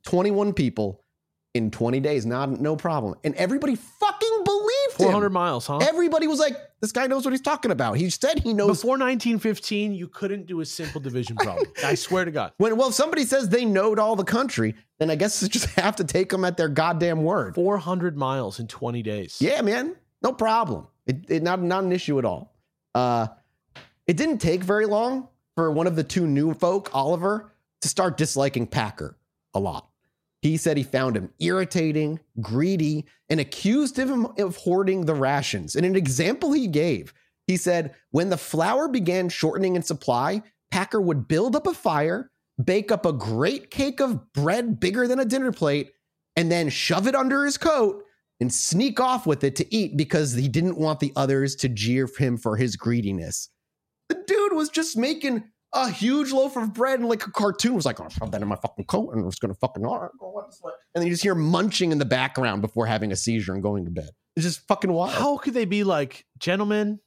[0.04, 1.06] 21 people,
[1.54, 2.26] in 20 days.
[2.26, 3.16] Not no problem.
[3.24, 5.08] And everybody fucking believed him.
[5.08, 5.78] 400 miles, huh?
[5.78, 7.98] Everybody was like, this guy knows what he's talking about.
[7.98, 8.82] He said he knows.
[8.82, 11.68] Before 1915, you couldn't do a simple division problem.
[11.84, 12.54] I swear to God.
[12.58, 15.68] When, well, if somebody says they knowed all the country, then I guess you just
[15.72, 17.56] have to take them at their goddamn word.
[17.56, 19.38] 400 miles in 20 days.
[19.42, 19.96] Yeah, man.
[20.22, 20.88] No problem.
[21.06, 22.54] It, it not, not an issue at all.
[22.94, 23.28] Uh,
[24.08, 28.18] it didn't take very long for one of the two new folk, Oliver, to start
[28.18, 29.18] disliking Packer
[29.54, 29.89] a lot.
[30.42, 35.76] He said he found him irritating, greedy, and accused him of hoarding the rations.
[35.76, 37.14] In an example he gave,
[37.48, 42.32] he said, when the flour began shortening in supply, Packer would build up a fire,
[42.64, 45.92] bake up a great cake of bread bigger than a dinner plate,
[46.36, 48.04] and then shove it under his coat
[48.40, 52.08] and sneak off with it to eat because he didn't want the others to jeer
[52.18, 53.50] him for his greediness.
[54.08, 57.86] The dude was just making a huge loaf of bread and like a cartoon was
[57.86, 60.00] like, oh, I'll shove that in my fucking coat and I'm just gonna fucking all
[60.00, 60.72] right, go on this way.
[60.96, 63.86] And then you just hear munching in the background before having a seizure and going
[63.86, 64.10] to bed.
[64.36, 65.12] It's just fucking wild.
[65.14, 67.00] How could they be like, gentlemen,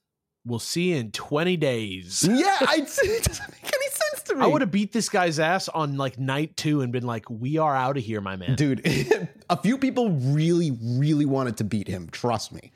[0.44, 2.22] we'll see you in 20 days?
[2.30, 4.42] yeah, I, it doesn't make any sense to me.
[4.42, 7.58] I would have beat this guy's ass on like night two and been like, we
[7.58, 8.54] are out of here, my man.
[8.56, 8.82] Dude,
[9.50, 12.08] a few people really, really wanted to beat him.
[12.10, 12.72] Trust me.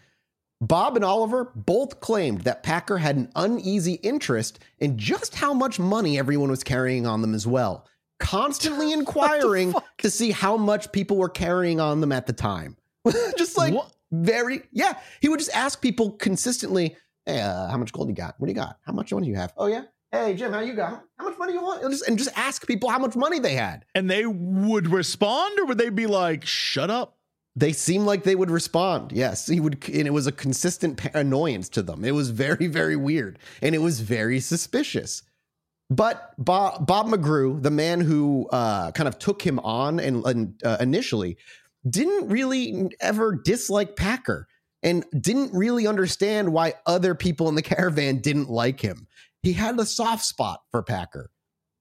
[0.60, 5.78] Bob and Oliver both claimed that Packer had an uneasy interest in just how much
[5.78, 7.86] money everyone was carrying on them as well,
[8.18, 12.76] constantly inquiring to see how much people were carrying on them at the time.
[13.36, 13.92] just like What?
[14.10, 14.98] very, yeah.
[15.20, 16.96] He would just ask people consistently,
[17.26, 18.34] hey, uh, how much gold you got?
[18.38, 18.78] What do you got?
[18.86, 19.52] How much money do you have?
[19.58, 19.82] Oh, yeah.
[20.10, 21.04] Hey, Jim, how you got?
[21.18, 21.82] How much money you want?
[21.82, 23.84] And just, and just ask people how much money they had.
[23.94, 27.15] And they would respond, or would they be like, shut up?
[27.58, 29.12] They seemed like they would respond.
[29.12, 32.04] Yes, he would, and it was a consistent annoyance to them.
[32.04, 35.22] It was very, very weird, and it was very suspicious.
[35.88, 40.60] But Bob, Bob McGrew, the man who uh, kind of took him on and, and
[40.64, 41.38] uh, initially,
[41.88, 44.48] didn't really ever dislike Packer,
[44.82, 49.06] and didn't really understand why other people in the caravan didn't like him.
[49.42, 51.30] He had a soft spot for Packer,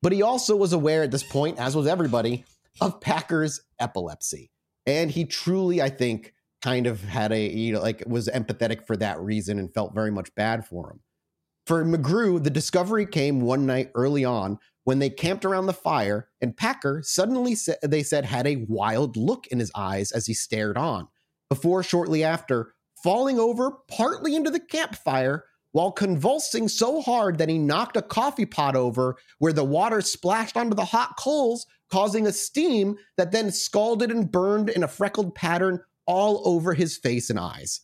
[0.02, 2.46] but he also was aware at this point, as was everybody,
[2.80, 4.52] of Packer's epilepsy
[4.86, 8.98] and he truly i think kind of had a you know like was empathetic for
[8.98, 11.00] that reason and felt very much bad for him.
[11.68, 16.30] For mcgrew the discovery came one night early on when they camped around the fire
[16.42, 20.34] and packer suddenly said they said had a wild look in his eyes as he
[20.34, 21.08] stared on.
[21.50, 22.74] Before shortly after
[23.04, 25.44] falling over partly into the campfire
[25.76, 30.56] while convulsing so hard that he knocked a coffee pot over where the water splashed
[30.56, 35.36] onto the hot coals causing a steam that then scalded and burned in a freckled
[35.36, 37.82] pattern all over his face and eyes.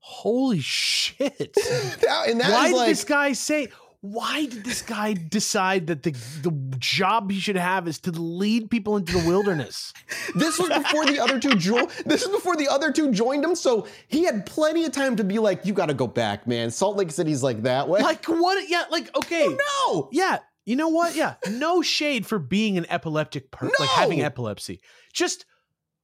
[0.00, 1.54] Holy shit.
[2.02, 3.68] That- and that why is did this guy say?
[4.00, 6.10] Why did this guy decide that the
[6.42, 9.92] the job he should have is to lead people into the wilderness?
[10.34, 13.54] this was before the other two jo- this is before the other two joined him,
[13.54, 16.70] so he had plenty of time to be like, "You got to go back, man."
[16.70, 18.00] Salt Lake City's like that way.
[18.00, 18.68] like what?
[18.68, 19.56] Yeah, like okay, oh,
[19.88, 20.38] no, yeah.
[20.64, 21.14] You know what?
[21.14, 24.80] Yeah, no shade for being an epileptic person, like having epilepsy.
[25.12, 25.46] Just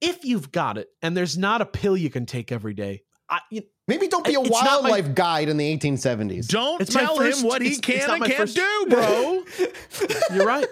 [0.01, 3.03] if you've got it, and there's not a pill you can take every day.
[3.33, 6.47] I, you, maybe don't be a It's not my- wildlife guide in the 1870s.
[6.49, 8.87] Don't It's tell first- him what he it's- it's can not and can't first- do,
[8.89, 9.45] bro.
[10.37, 10.67] you're right.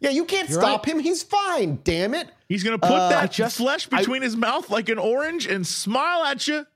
[0.00, 0.98] Yeah, you can't You're stop him.
[0.98, 1.78] He's fine.
[1.84, 2.28] Damn it.
[2.48, 5.46] He's gonna put Uh, that I just- flesh I- between his mouth like an orange
[5.46, 6.66] and smile at you.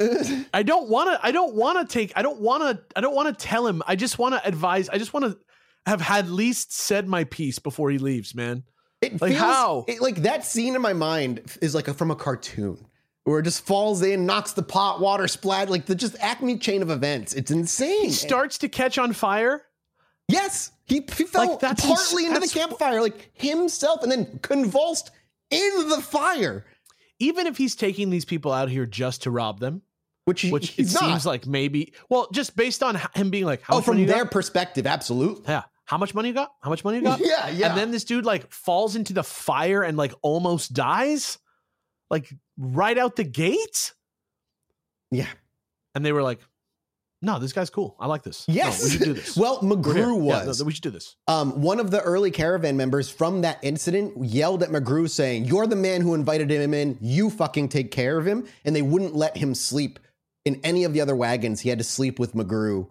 [0.54, 1.24] I don't want to.
[1.26, 2.12] I don't want to take.
[2.16, 2.82] I don't want to.
[2.96, 3.82] I don't want to tell him.
[3.86, 4.88] I just want to advise.
[4.88, 5.38] I just want to
[5.86, 8.64] have had least said my piece before he leaves, man.
[9.00, 9.84] It Like, feels how?
[9.88, 12.86] it- like that scene in my mind is like a, from a cartoon
[13.26, 16.90] it just falls in, knocks the pot, water splat, like the just acme chain of
[16.90, 17.32] events.
[17.34, 18.04] It's insane.
[18.06, 19.62] He starts to catch on fire.
[20.28, 24.38] yes, he, he fell Like, that's partly ins- into the campfire, like himself, and then
[24.42, 25.10] convulsed
[25.50, 26.64] in the fire,
[27.18, 29.82] Even if he's taking these people out here just to rob them,
[30.24, 31.00] which, he, which it not.
[31.00, 31.92] seems like maybe.
[32.08, 34.86] Well, just based on him being like, how oh, much from money you their perspective,
[34.86, 35.44] absolutely.
[35.46, 36.52] Yeah, how much money you got?
[36.62, 37.20] How much money you got?
[37.20, 37.68] Yeah, yeah.
[37.68, 41.38] And then this dude like falls into the fire and like almost dies,
[42.12, 43.92] like right out the gate.
[45.10, 45.26] yeah.
[45.94, 46.38] And they were like,
[47.20, 47.96] "No, this guy's cool.
[48.00, 48.46] I like this.
[48.48, 48.82] No, Yes.
[48.84, 49.58] we should do this." well.
[49.60, 50.60] McGrew Yeah, was.
[50.60, 51.16] no, we should do this.
[51.28, 55.66] um, one of the early caravan members from that incident yelled at McGrew saying, You're
[55.66, 56.96] the man who invited him in.
[57.00, 58.46] You fucking take care of him.
[58.64, 59.98] And they wouldn't let him sleep
[60.44, 61.60] in any of the other wagons.
[61.60, 62.88] He had to sleep with McGrew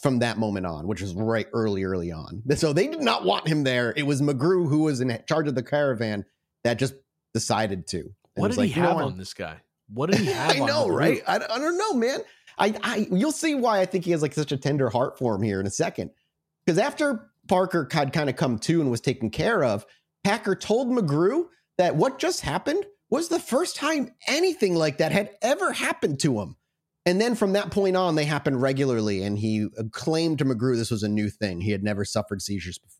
[0.00, 2.42] from that moment on, which was right early, early on.
[2.56, 3.92] So they did not want him there.
[3.96, 6.24] It was McGrew who was in charge of the caravan
[6.64, 6.94] that just
[7.34, 8.12] decided to.
[8.34, 9.60] What did he like, "You know have on this guy?
[9.88, 10.56] What did he have?
[10.56, 11.22] I on know, right?
[11.26, 12.20] I, I don't know, man.
[12.58, 15.34] I, I you'll see why I think he has like such a tender heart for
[15.34, 16.10] him here in a second.
[16.64, 19.84] Because after Parker had kind of come to and was taken care of,
[20.22, 21.46] Packer told McGrew
[21.78, 26.40] that what just happened was the first time anything like that had ever happened to
[26.40, 26.56] him.
[27.04, 29.22] And then from that point on, they happened regularly.
[29.22, 31.60] And he uh, claimed to McGrew this was a new thing.
[31.60, 32.91] He had never suffered seizures before.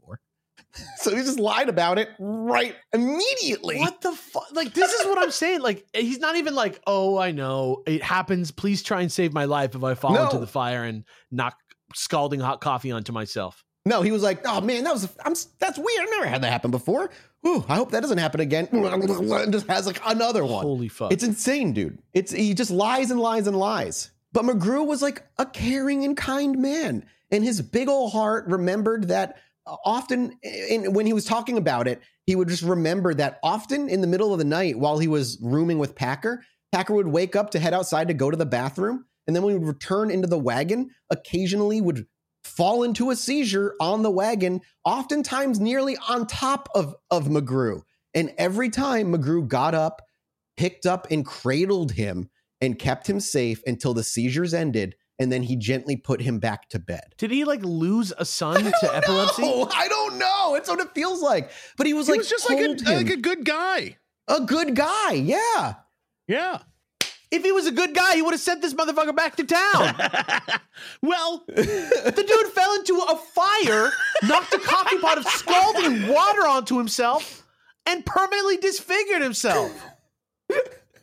[0.96, 3.78] so he just lied about it right immediately.
[3.78, 4.46] What the fuck?
[4.52, 5.60] Like, this is what I'm saying.
[5.60, 8.50] Like, he's not even like, oh, I know it happens.
[8.50, 10.24] Please try and save my life if I fall No.
[10.24, 11.56] into the fire and knock
[11.94, 13.64] scalding hot coffee onto myself.
[13.84, 16.00] No, he was like, "Oh man, that was I'm that's weird.
[16.00, 17.10] I've never had that happen before.
[17.44, 18.68] Ooh, I hope that doesn't happen again."
[19.50, 20.62] Just has like another one.
[20.64, 21.12] Holy fuck.
[21.12, 21.98] It's insane, dude.
[22.14, 24.12] It's he just lies and lies and lies.
[24.32, 29.08] But McGrew was like a caring and kind man, and his big old heart remembered
[29.08, 30.38] that often.
[30.42, 34.00] Eh, in, when he was talking about it, he would just remember that often in
[34.00, 37.50] the middle of the night while he was rooming with Packer, Packer would wake up
[37.50, 40.26] to head outside to go to the bathroom, and then when he would return into
[40.26, 42.06] the wagon, occasionally would
[42.44, 47.82] fall into a seizure on the wagon, oftentimes nearly on top of, of McGrew.
[48.14, 50.02] And every time McGrew got up,
[50.56, 54.94] picked up and cradled him and kept him safe until the seizures ended.
[55.18, 57.14] And then he gently put him back to bed.
[57.18, 59.42] Did he like lose a son to epilepsy?
[59.42, 60.54] No, I don't know.
[60.56, 61.50] It's what it feels like.
[61.76, 63.98] But he was He like, was just like a, like a good guy.
[64.26, 65.12] a good guy.
[65.12, 65.74] Yeah.
[66.26, 66.58] Yeah.
[67.30, 69.94] If he was a good guy, he would have sent this motherfucker back to town.
[71.02, 73.90] well, the dude fell into a fire,
[74.24, 77.46] knocked a coffee pot of scalding water onto himself,
[77.86, 79.72] and permanently disfigured himself.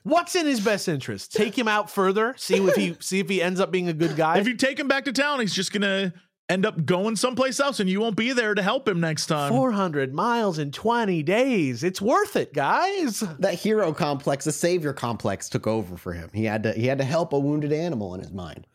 [0.04, 1.34] What's in his best interest?
[1.34, 4.16] Take him out further, see if he see if he ends up being a good
[4.16, 4.38] guy.
[4.38, 6.14] if you take him back to town, he's just gonna
[6.50, 9.52] end up going someplace else, and you won't be there to help him next time.
[9.52, 11.84] 400 miles in 20 days.
[11.84, 13.20] It's worth it, guys.
[13.40, 16.30] That hero complex, the savior complex took over for him.
[16.34, 18.66] He had to he had to help a wounded animal in his mind.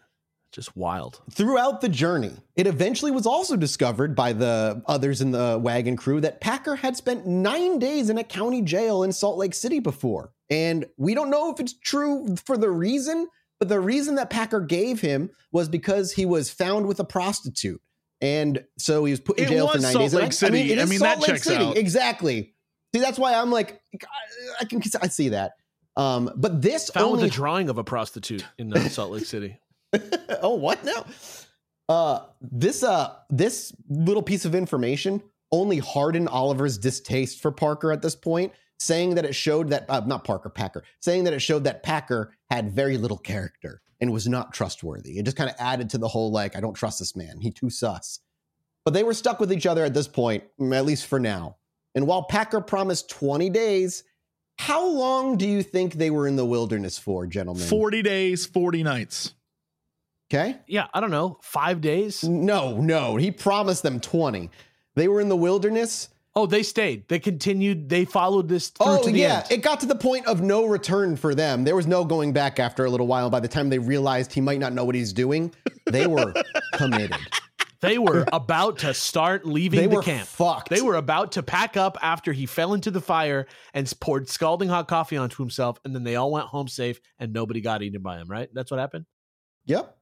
[0.52, 1.20] Just wild.
[1.32, 6.20] Throughout the journey, it eventually was also discovered by the others in the wagon crew
[6.20, 10.30] that Packer had spent nine days in a county jail in Salt Lake City before.
[10.54, 13.26] And we don't know if it's true for the reason,
[13.58, 17.80] but the reason that Packer gave him was because he was found with a prostitute.
[18.20, 20.14] And so he was put in It jail for nine Salt days.
[20.14, 20.72] Lake City.
[20.72, 21.64] it I is mean, Salt that Lake checks City.
[21.64, 21.76] out.
[21.76, 22.54] Exactly.
[22.94, 24.06] See, that's why I'm like, I-
[24.60, 25.54] I can I see that.
[25.96, 29.24] Um, but this Found only with a drawing of a prostitute in uh, Salt Lake
[29.26, 29.58] City.
[30.42, 31.04] oh, what now?
[31.88, 35.20] Uh, this uh, this little piece of information
[35.52, 40.02] only hardened Oliver's distaste for Parker at this point, saying that it showed that uh,
[40.06, 44.28] not Parker Packer, saying that it showed that Packer had very little character and was
[44.28, 45.18] not trustworthy.
[45.18, 47.40] It just kind of added to the whole like, I don't trust this man.
[47.40, 48.20] He too sus.
[48.84, 51.56] But they were stuck with each other at this point, mm, at least for now.
[51.94, 54.04] And while Packer promised 20 days,
[54.58, 57.66] how long do you think they were in the wilderness for, gentlemen?
[57.66, 59.34] 40 days, 40 nights.
[60.32, 60.56] Okay.
[60.66, 61.38] Yeah, I don't know.
[61.42, 62.24] Five days?
[62.24, 63.16] No, no.
[63.16, 64.50] He promised them 20.
[64.96, 66.08] They were in the wilderness.
[66.36, 67.06] Oh, they stayed.
[67.08, 67.88] They continued.
[67.88, 69.42] They followed this through Oh, to the yeah.
[69.44, 69.52] end.
[69.52, 71.62] It got to the point of no return for them.
[71.62, 73.30] There was no going back after a little while.
[73.30, 75.54] By the time they realized he might not know what he's doing,
[75.86, 76.34] they were
[76.74, 77.16] committed.
[77.80, 80.26] They were about to start leaving They the were camp.
[80.26, 80.70] fucked.
[80.70, 84.70] They were about to pack up after he fell into the fire and poured scalding
[84.70, 88.00] hot coffee onto himself, and then they all went home safe and nobody got eaten
[88.02, 88.48] by him, right?
[88.54, 89.04] That's what happened?
[89.66, 89.96] Yep.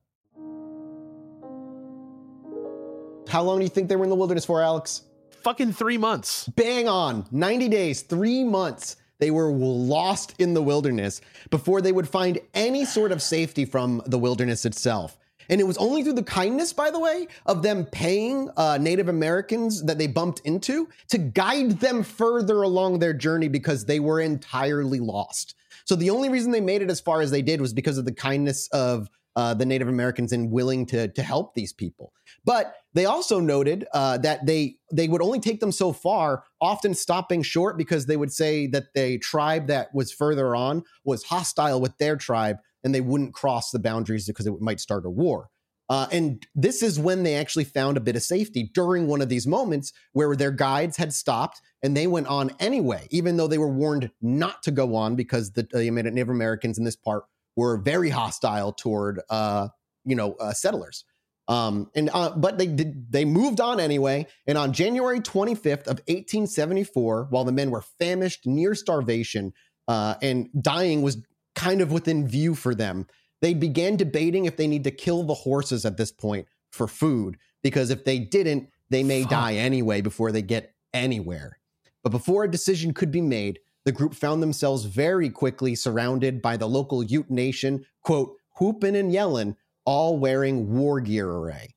[3.28, 5.02] How long do you think they were in the wilderness for, Alex?
[5.42, 6.48] Fucking three months.
[6.48, 7.26] Bang on.
[7.30, 8.96] 90 days, three months.
[9.18, 11.20] They were lost in the wilderness
[11.50, 15.16] before they would find any sort of safety from the wilderness itself.
[15.48, 19.08] And it was only through the kindness, by the way, of them paying uh, Native
[19.08, 24.20] Americans that they bumped into to guide them further along their journey because they were
[24.20, 25.54] entirely lost.
[25.84, 28.04] So the only reason they made it as far as they did was because of
[28.04, 32.12] the kindness of uh, the Native Americans and willing to to help these people.
[32.44, 36.94] But they also noted uh, that they they would only take them so far, often
[36.94, 41.80] stopping short because they would say that the tribe that was further on was hostile
[41.80, 45.48] with their tribe, and they wouldn't cross the boundaries because it might start a war.
[45.88, 49.28] Uh, and this is when they actually found a bit of safety during one of
[49.28, 53.58] these moments where their guides had stopped and they went on anyway, even though they
[53.58, 57.24] were warned not to go on because the uh, Native Americans in this part
[57.56, 59.68] were very hostile toward, uh,
[60.04, 61.04] you know, uh, settlers.
[61.48, 64.26] Um, and uh, but they did they moved on anyway.
[64.46, 69.52] And on January 25th of 1874, while the men were famished near starvation
[69.88, 71.18] uh, and dying was
[71.54, 73.06] kind of within view for them,
[73.40, 77.36] they began debating if they need to kill the horses at this point for food
[77.62, 79.30] because if they didn't, they may Fuck.
[79.30, 81.58] die anyway before they get anywhere.
[82.02, 86.56] But before a decision could be made, the group found themselves very quickly surrounded by
[86.56, 91.74] the local Ute Nation, quote, whooping and yelling, all wearing war gear array.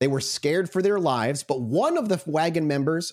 [0.00, 3.12] They were scared for their lives, but one of the wagon members,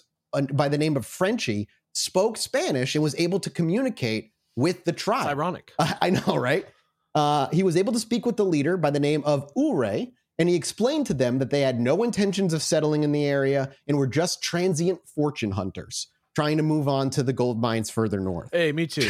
[0.54, 5.04] by the name of Frenchie, spoke Spanish and was able to communicate with the It's
[5.04, 5.28] tribe.
[5.28, 5.74] ironic.
[5.80, 6.66] I know, right?
[7.14, 10.48] Uh, he was able to speak with the leader by the name of Ouray, and
[10.48, 13.98] he explained to them that they had no intentions of settling in the area and
[13.98, 16.08] were just transient fortune hunters
[16.38, 18.52] trying to move on to the gold mines further north.
[18.52, 19.02] Hey, me too.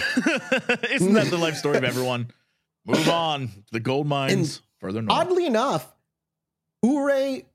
[0.89, 2.31] Isn't that the life story of everyone?
[2.85, 3.47] Move on.
[3.49, 5.19] To the gold mines further north.
[5.19, 5.93] Oddly enough,
[6.85, 7.45] Ouray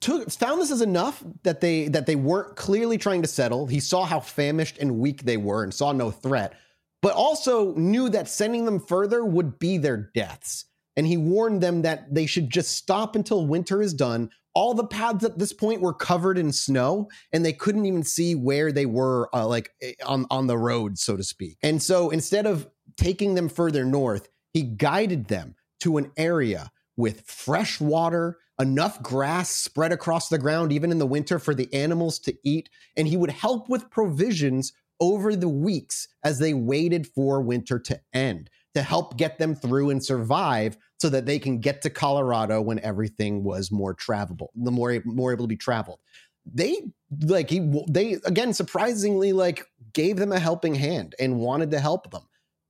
[0.00, 3.66] took found this as enough that they that they weren't clearly trying to settle.
[3.66, 6.54] He saw how famished and weak they were and saw no threat,
[7.02, 10.64] but also knew that sending them further would be their deaths.
[10.96, 14.30] And he warned them that they should just stop until winter is done.
[14.54, 18.34] All the paths at this point were covered in snow, and they couldn't even see
[18.34, 21.58] where they were, uh, like eh, on on the road, so to speak.
[21.62, 27.22] And so instead of taking them further north, he guided them to an area with
[27.22, 32.18] fresh water, enough grass spread across the ground, even in the winter, for the animals
[32.20, 32.68] to eat.
[32.96, 38.00] And he would help with provisions over the weeks as they waited for winter to
[38.12, 42.60] end to help get them through and survive so that they can get to Colorado
[42.60, 46.00] when everything was more travelable, the more more able to be traveled.
[46.44, 46.82] They
[47.22, 52.10] like he they again surprisingly like gave them a helping hand and wanted to help
[52.10, 52.22] them.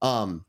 [0.02, 0.44] Um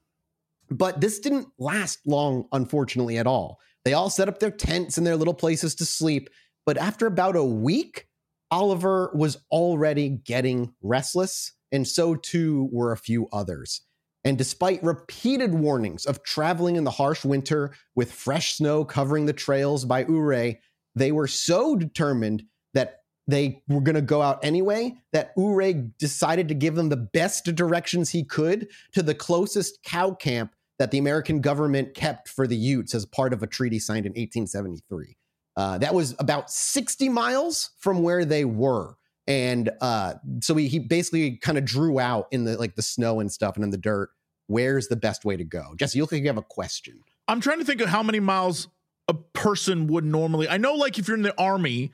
[0.70, 3.60] but this didn't last long unfortunately at all.
[3.86, 6.30] They all set up their tents and their little places to sleep,
[6.66, 8.08] but after about a week,
[8.52, 13.82] Oliver was already getting restless and so too were a few others.
[14.26, 19.34] And despite repeated warnings of traveling in the harsh winter with fresh snow covering the
[19.34, 20.60] trails by Ouray,
[20.96, 26.48] they were so determined that they were going to go out anyway that Ouray decided
[26.48, 30.98] to give them the best directions he could to the closest cow camp that the
[30.98, 35.18] American government kept for the Utes as part of a treaty signed in 1873.
[35.56, 38.98] Uh, that was about 60 miles from where they were
[39.28, 43.20] and uh, so he, he basically kind of drew out in the like the snow
[43.20, 44.10] and stuff and in the dirt
[44.48, 47.42] where's the best way to go jesse you look like you have a question I'm
[47.42, 48.68] trying to think of how many miles
[49.08, 50.48] a person would normally.
[50.48, 51.92] I know, like, if you're in the army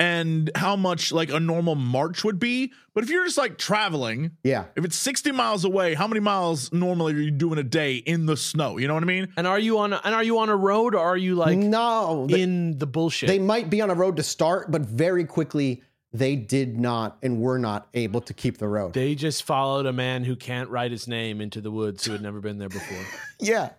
[0.00, 4.30] and how much like a normal march would be, but if you're just like traveling,
[4.44, 7.96] yeah if it's 60 miles away, how many miles normally are you doing a day
[7.96, 8.78] in the snow?
[8.78, 9.28] You know what I mean?
[9.36, 9.92] And are you on?
[9.92, 12.86] A, and are you on a road, or are you like no they, in the
[12.86, 13.28] bullshit?
[13.28, 17.40] they might be on a road to start but very quickly they did not and
[17.40, 18.94] were not able to keep the road.
[18.94, 22.22] They just followed a man who can't write his name into the woods who had
[22.22, 23.04] never been there before.
[23.40, 23.70] yeah.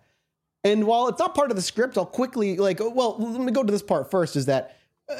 [0.64, 3.64] And while it's not part of the script i'll quickly like well let me go
[3.64, 4.78] to this part first is that
[5.10, 5.16] uh,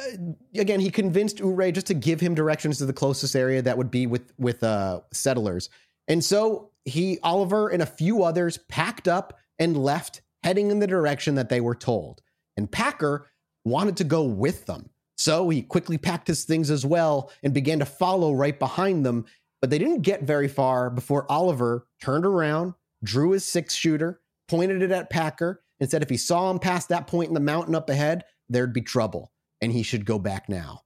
[0.54, 3.90] again he convinced Ouray just to give him directions to the closest area that would
[3.90, 5.70] be with with uh settlers.
[6.08, 10.86] And so he oliver and a few others packed up and left heading in the
[10.86, 12.22] direction that they were told.
[12.56, 13.26] And packer
[13.64, 14.90] wanted to go with them
[15.20, 19.24] so he quickly packed his things as well and began to follow right behind them
[19.60, 24.82] but they didn't get very far before oliver turned around drew his six shooter pointed
[24.82, 27.74] it at Packer and said if he saw him past that point in the mountain
[27.74, 30.82] up ahead, there'd be trouble and he should go back now.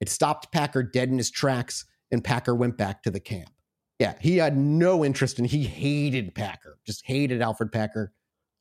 [0.00, 3.50] It stopped Packer dead in his tracks and Packer went back to the camp.
[3.98, 8.12] Yeah, he had no interest and he hated Packer, just hated Alferd Packer.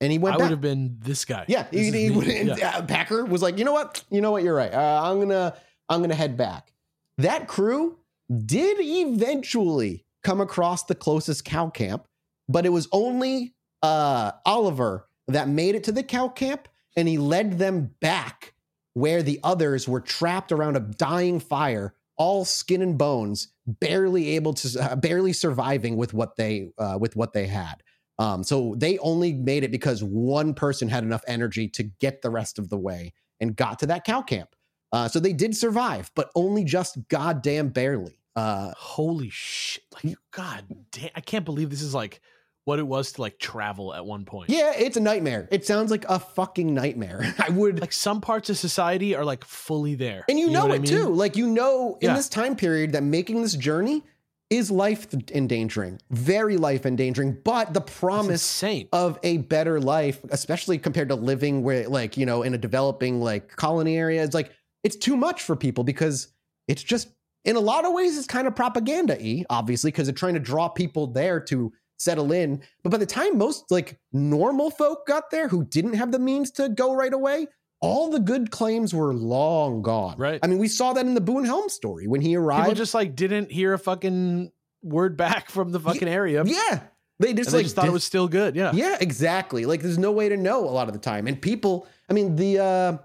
[0.01, 0.43] And he went I back.
[0.45, 1.45] would have been this guy.
[1.47, 2.77] Yeah, This he, he would- Yeah.
[2.77, 4.73] uh, Packer was like, you know what, you know what, you're right.
[4.73, 5.55] Uh, I'm gonna,
[5.89, 6.73] I'm gonna head back.
[7.19, 7.97] That crew
[8.45, 12.07] did eventually come across the closest cow camp,
[12.49, 17.17] but it was only uh, Oliver that made it to the cow camp, and he
[17.17, 18.53] led them back
[18.93, 24.53] where the others were trapped around a dying fire, all skin and bones, barely able
[24.53, 27.81] to, uh, barely surviving with what they, uh, with what they had.
[28.21, 32.29] Um, so they only made it because one person had enough energy to get the
[32.29, 34.49] rest of the way and got to that cow camp.
[34.91, 38.19] Uh, so they did survive, but only just goddamn barely.
[38.35, 39.83] Uh, Holy shit!
[40.03, 41.09] Like God damn!
[41.15, 42.21] I can't believe this is like
[42.65, 44.49] what it was to like travel at one point.
[44.51, 45.47] yeah, it's a nightmare.
[45.51, 47.33] It sounds like a fucking nightmare.
[47.39, 50.71] I would, Like some parts of society are like fully there, and you, know, what
[50.71, 50.91] it I mean?
[50.91, 51.09] too.
[51.09, 52.15] Like you know, in Yeah.
[52.15, 54.03] this time period, that making this journey
[54.51, 57.37] is life endangering, very life endangering.
[57.43, 62.43] But the promise of a better life, especially compared to living where, like, you know,
[62.43, 64.51] in a developing like colony area, it's like
[64.83, 66.27] it's too much for people because
[66.67, 67.07] it's just
[67.45, 70.39] in a lot of ways it's kind of propaganda y, obviously, because they're trying to
[70.39, 72.61] draw people there to settle in.
[72.83, 76.51] But by the time most like normal folk got there who didn't have the means
[76.51, 77.47] to go right away,
[77.81, 80.15] all the good claims were long gone.
[80.17, 80.39] Right.
[80.41, 82.65] I mean, we saw that in the Boone Helm story when he arrived.
[82.65, 84.51] People just like didn't hear a fucking
[84.83, 86.43] word back from the fucking area.
[86.45, 86.81] yeah.
[87.19, 88.55] They just and they like just thought it was still good.
[88.55, 88.71] Yeah.
[88.73, 89.67] Yeah, exactly.
[89.67, 91.27] Like there's no way to know a lot of the time.
[91.27, 92.97] And people, I mean, the uh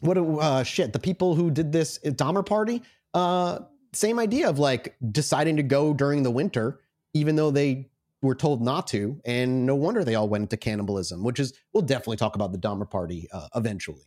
[0.00, 2.82] what uh shit, the people who did this Donner party,
[3.14, 3.60] uh
[3.92, 6.80] same idea of like deciding to go during the winter,
[7.12, 7.90] even though they
[8.28, 9.20] were told not to.
[9.24, 12.58] And no wonder they all went into cannibalism, which is, we'll definitely talk about the
[12.58, 14.02] Donner party uh, eventually.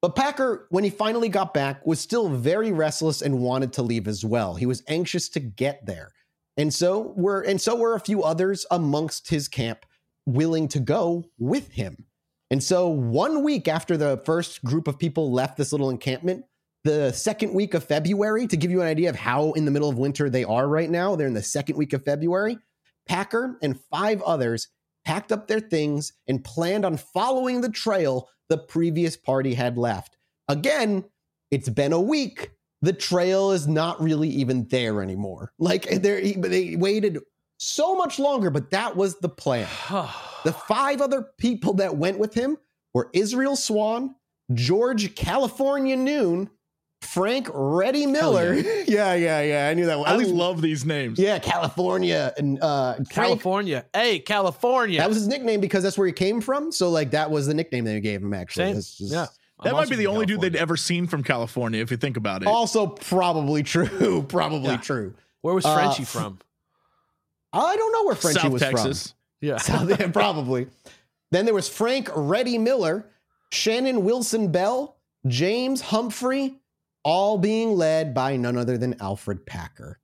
[0.00, 4.08] But Packer, when he finally got back, was still very restless and wanted to leave
[4.08, 4.56] as well.
[4.56, 6.12] He was anxious to get there.
[6.56, 9.86] And so were and so were a few others amongst his camp
[10.26, 12.06] willing to go with him.
[12.50, 16.44] And so one week after the first group of people left this little encampment,
[16.84, 19.88] the second week of February, to give you an idea of how in the middle
[19.88, 22.58] of winter they are right now, they're in the second week of February.
[23.06, 24.68] Packer and five others
[25.04, 30.16] packed up their things and planned on following the trail the previous party had left.
[30.48, 31.04] Again,
[31.50, 32.50] it's been a week.
[32.82, 35.52] The trail is not really even there anymore.
[35.58, 37.18] Like they they waited
[37.58, 39.68] so much longer, but that was the plan.
[40.44, 42.58] the five other people that went with him
[42.92, 44.14] were Israel Swan,
[44.52, 46.50] George California Noon,
[47.12, 48.54] Frank Reddy Miller.
[48.54, 48.84] yeah.
[48.86, 49.68] yeah, yeah, yeah.
[49.68, 50.08] I knew that one.
[50.08, 51.18] I love these names.
[51.18, 53.84] Yeah, California and uh Frank- California.
[53.94, 54.98] Hey, California.
[54.98, 56.72] That was his nickname because that's where he came from.
[56.72, 58.66] So like that was the nickname they gave him actually.
[58.66, 58.74] Same.
[58.76, 59.26] This yeah.
[59.62, 61.96] That I'm might be the from only dude they'd ever seen from California, if you
[61.96, 62.48] think about it.
[62.48, 64.22] Also probably true.
[64.28, 64.76] probably Yeah.
[64.78, 65.14] true.
[65.42, 66.38] Where was Uh, Frenchie f- from?
[67.52, 69.14] I don't know where Frenchie South was Texas.
[69.40, 69.58] Yeah.
[69.58, 69.88] from.
[69.88, 70.66] South, yeah, probably.
[71.30, 73.06] Then there was Frank Reddy Miller,
[73.52, 74.96] Shannon Wilson Bell,
[75.26, 76.54] James Humphrey,
[77.04, 80.00] all being led by none other than Alferd Packer.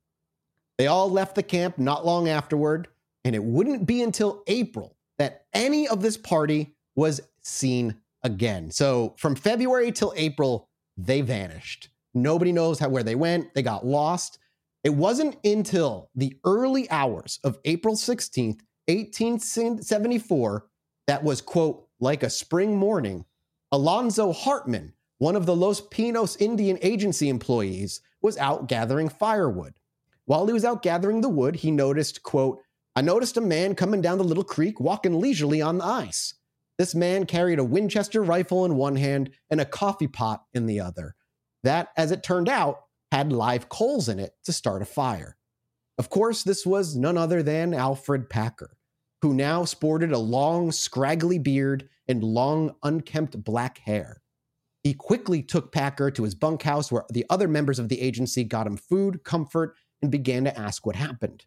[0.77, 2.87] They all left the camp not long afterward,
[3.23, 8.71] and it wouldn't be until April that any of this party was seen again.
[8.71, 11.89] So from February till April, they vanished.
[12.13, 13.53] Nobody knows how where they went.
[13.53, 14.39] They got lost.
[14.83, 20.65] It wasn't until the early hours of April 16th, 1874,
[21.07, 23.25] that was, quote, like a spring morning.
[23.71, 29.75] Alonzo Hartman, one of the Los Pinos Indian Agency employees, was out gathering firewood.
[30.25, 32.61] While he was out gathering the wood, he noticed, quote,
[32.95, 36.33] I noticed a man coming down the little creek walking leisurely on the ice.
[36.77, 40.79] This man carried a Winchester rifle in one hand and a coffee pot in the
[40.79, 41.15] other.
[41.63, 45.35] That, as it turned out, had live coals in it to start a fire.
[45.97, 48.77] Of course, this was none other than Alferd Packer,
[49.21, 54.21] who now sported a long, scraggly beard and long, unkempt black hair.
[54.83, 58.67] He quickly took Packer to his bunkhouse where the other members of the agency got
[58.67, 61.45] him food, comfort, and began to ask what happened.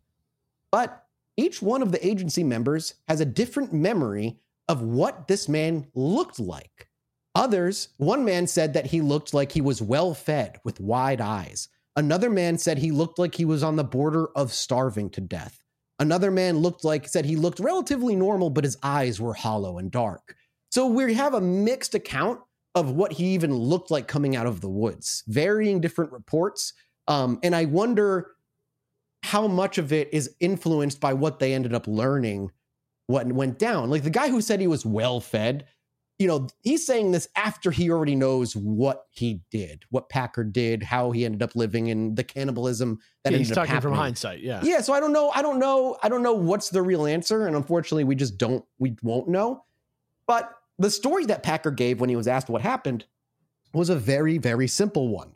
[0.71, 1.07] But
[1.37, 6.39] each one of the agency members has a different memory of what this man looked
[6.39, 6.89] like.
[7.35, 11.69] Others, one man said that he looked like he was well fed with wide eyes.
[11.97, 15.63] Another man said he looked like he was on the border of starving to death.
[15.99, 19.91] Another man looked like said he looked relatively normal, but his eyes were hollow and
[19.91, 20.37] dark.
[20.71, 22.41] So we have a mixed account
[22.75, 26.73] of what he even looked like coming out of the woods, varying different reports.
[27.09, 28.33] Um, and I wonder
[29.23, 32.51] how much of it is influenced by what they ended up learning,
[33.07, 33.91] what went down.
[33.91, 35.67] Like the guy who said he was well fed,
[36.19, 40.83] you know, he's saying this after he already knows what he did, what Packer did,
[40.83, 44.41] how he ended up living, and the cannibalism that Yeah, ended he's talking from hindsight.
[44.41, 44.61] Yeah.
[44.63, 45.31] Yeah, so I don't know.
[45.35, 45.99] I don't know.
[46.03, 48.65] I don't know what's the real answer, and unfortunately, we just don't.
[48.79, 49.65] We won't know.
[50.27, 53.05] But the story that Packer gave when he was asked what happened
[53.75, 55.33] was a very, very simple one.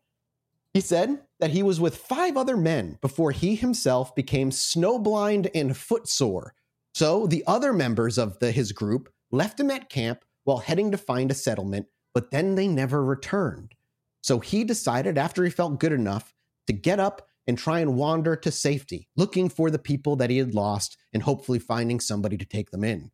[0.75, 5.77] He said that he was with five other men before he himself became snowblind and
[5.77, 6.55] footsore.
[6.95, 10.99] So the other members of the, his group left him at camp while heading to
[10.99, 13.75] find a settlement, but then they never returned.
[14.23, 16.35] So he decided, after he felt good enough,
[16.67, 20.39] to get up and try and wander to safety, looking for the people that he
[20.39, 23.11] had lost and hopefully finding somebody to take them in.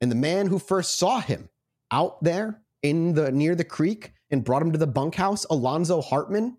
[0.00, 1.48] And the man who first saw him
[1.90, 6.56] out there in the near the creek and brought him to the bunkhouse, Alonzo Hartman,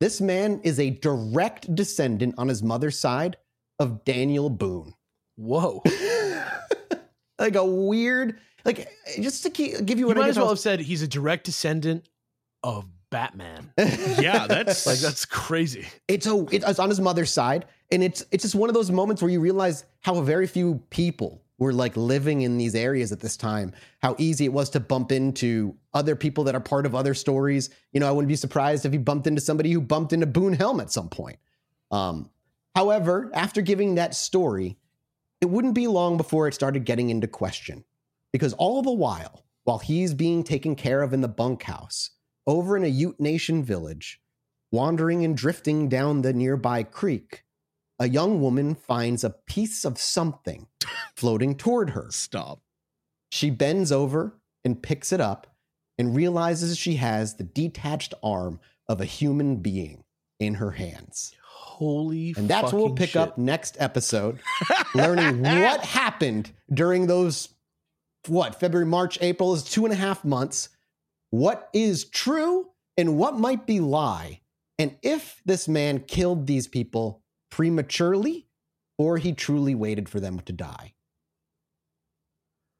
[0.00, 3.36] this man is a direct descendant on his mother's side
[3.78, 4.94] of Daniel Boone.
[5.36, 5.82] Whoa.
[7.38, 8.88] like a weird, like
[9.20, 11.02] just to keep, give you You an might idea as well how- have said he's
[11.02, 12.08] a direct descendant
[12.62, 13.72] of Batman.
[13.78, 15.86] Yeah, that's Like that's crazy.
[16.08, 19.20] it's a it's on his mother's side and it's it's just one of those moments
[19.22, 23.36] where you realize how very few people were like living in these areas at this
[23.36, 27.14] time how easy it was to bump into other people that are part of other
[27.14, 27.70] stories.
[27.92, 30.54] You know i wouldn't be surprised if you bumped into somebody who bumped into boone
[30.54, 31.38] helm at some point.
[31.92, 32.30] Um,
[32.74, 34.76] however after giving that story
[35.40, 37.84] it wouldn't be long before it started getting into question
[38.32, 42.10] because all the while while he's being taken care of in the bunkhouse
[42.46, 44.20] over in a ute nation village
[44.70, 47.44] wandering and drifting down the nearby creek,
[48.00, 50.66] a young woman finds a piece of something
[51.14, 52.06] floating toward her.
[52.10, 52.62] stop.
[53.30, 55.46] She bends over and picks it up
[55.98, 60.02] and realizes she has the detached arm of a human being
[60.40, 61.34] in her hands.
[61.44, 63.22] Holy And that's what we'll pick shit.
[63.22, 64.40] up next episode,
[64.94, 67.50] learning what happened during those,
[68.26, 70.70] what, February, March, April is two and a half months.
[71.30, 74.40] What is true and what might be lie.
[74.78, 77.19] And if this man killed these people
[77.50, 78.46] prematurely
[78.98, 80.94] or he truly waited for them to die.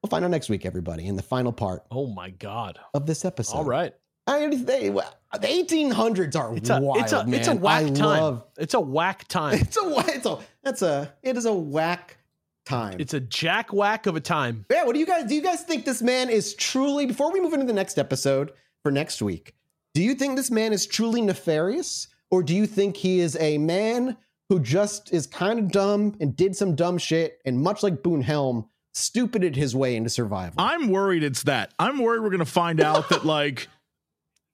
[0.03, 2.79] We'll find out next week, everybody, in the final part Oh my god.
[2.95, 3.57] of this episode.
[3.59, 3.93] All right.
[4.27, 5.03] I, they, the
[5.33, 7.35] 1800s are It's a wild, it's a man.
[7.41, 8.21] it's a whack I time.
[8.23, 9.55] love It's a whack time.
[9.61, 12.19] it's a it's a that's a it is a whack
[12.65, 12.97] time.
[13.01, 14.67] It's a jack whack of a time.
[14.71, 15.35] yeah, what do you guys do?
[15.35, 17.07] You guys think this man is truly?
[17.07, 18.53] Before we move into the next episode
[18.85, 19.55] for next week,
[19.95, 23.59] do you think this man is truly nefarious, or do you think he is a
[23.59, 24.17] man
[24.51, 28.21] who just is kind of dumb and did some dumb shit, and much like Boone
[28.21, 30.57] Helm, stupided his way into survival?
[30.59, 31.73] I'm worried it's that.
[31.79, 33.69] I'm worried we're gonna find out that like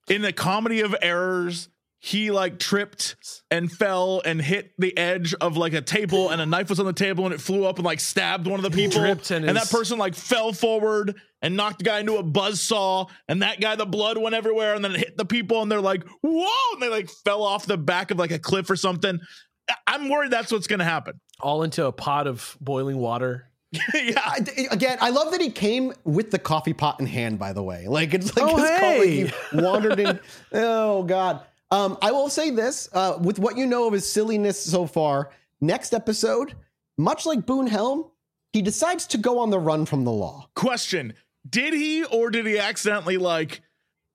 [0.09, 3.17] in the comedy of errors, he like tripped
[3.51, 6.85] and fell and hit the edge of like a table and a knife was on
[6.87, 9.01] the table and it flew up and like stabbed one of the people.
[9.01, 12.23] tripped and and his- that person like fell forward and knocked the guy into a
[12.23, 15.63] buzz saw and that guy the blood went everywhere and then it hit the people
[15.63, 18.69] and they're like, whoa, and they like fell off the back of like a cliff
[18.71, 19.19] or something.
[19.69, 21.21] I- I'm worried that's what's gonna happen.
[21.41, 23.51] All into a pot of boiling water.
[23.95, 24.21] yeah.
[24.25, 27.39] I- again, I love that he came with the coffee pot in hand.
[27.39, 29.27] By the way, like it's like Oh, his call, hey.
[29.27, 30.21] he wandered in.
[30.53, 31.41] oh God.
[31.71, 35.31] Um, I will say this: uh, with what you know of his silliness so far,
[35.61, 36.55] next episode,
[36.97, 38.09] much like Boone Helm,
[38.53, 40.49] he decides to go on the run from the law.
[40.55, 41.15] question
[41.49, 43.63] did he or did he accidentally like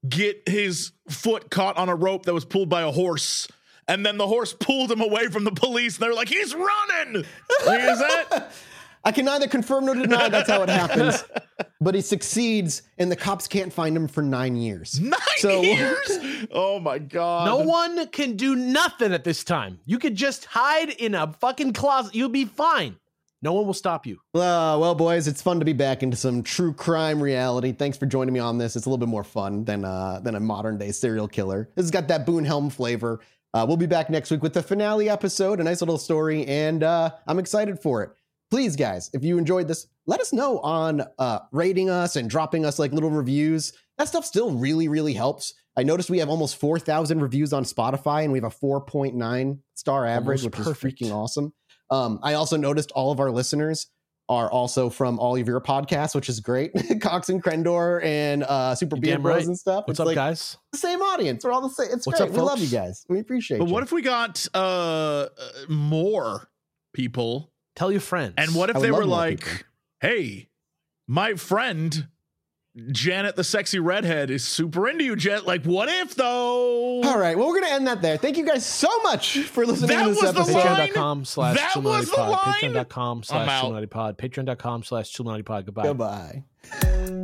[0.08, 3.48] get his foot caught on a rope that was pulled by a horse
[3.88, 7.26] and then the horse pulled him away from the police and they're like he's running
[7.66, 8.52] like, is that
[9.04, 11.24] I can neither confirm nor deny that's how it happens,
[11.82, 15.00] but he succeeds, and the cops can't find him for nine years.
[15.00, 16.20] nine So- years
[16.52, 19.80] oh my god No one can do nothing at this time.
[19.86, 22.14] You could just hide in a fucking closet.
[22.14, 22.98] You'll be fine.
[23.44, 24.18] No one will stop you.
[24.36, 27.72] Uh, well, boys, it's fun to be back into some true crime reality.
[27.72, 28.76] Thanks for joining me on this.
[28.76, 31.68] It's a little bit more fun than uh, than a modern day serial killer.
[31.76, 33.20] This has got that Boone Helm flavor.
[33.54, 36.84] Uh, we'll be back next week with the finale episode, a nice little story, and
[36.84, 38.12] uh, I'm excited for it.
[38.50, 42.66] Please, guys, if you enjoyed this, let us know on uh, rating us and dropping
[42.66, 43.74] us like little reviews.
[43.98, 45.54] That stuff still really, really helps.
[45.78, 50.06] I noticed we have almost 4,000 reviews on Spotify, and we have a 4.9 star
[50.06, 51.02] average, Almost which perfect.
[51.02, 51.54] is freaking awesome.
[51.90, 53.88] Um, I also noticed all of our listeners
[54.32, 56.72] are also from all of your podcasts, which is great.
[57.02, 59.46] Cox and Crendor and uh, Super You're Beard Bros right.
[59.48, 59.84] and stuff.
[59.86, 60.58] What's it's up, like guys?
[60.72, 61.44] the same audience.
[61.44, 61.90] We're all the same.
[61.92, 62.30] It's What's great.
[62.30, 63.06] up, we love you guys.
[63.10, 63.60] We appreciate it.
[63.60, 63.74] but you.
[63.74, 65.28] what if we got uh, uh
[65.68, 66.48] more
[66.94, 68.36] people Tell your friends.
[68.38, 69.64] and what if I they were like people.
[70.00, 70.50] hey
[71.08, 72.08] my friend
[72.92, 75.46] Janet, the sexy redhead, is super into you, Jet.
[75.46, 77.02] Like, what if though?
[77.04, 77.38] all right.
[77.38, 78.16] Well, we're going to end that there.
[78.18, 80.54] Thank you guys so much for listening That to this was the episode.
[80.58, 80.88] line?
[80.90, 82.30] Patreon.com slash That was the Pod.
[82.32, 82.54] line?
[82.74, 83.66] Patreon.com slash out.
[83.66, 84.18] Chilluminati Pod.
[84.18, 85.66] Patreon.com slash Chilluminati Pod.
[85.66, 85.84] Goodbye.
[85.84, 87.21] Goodbye.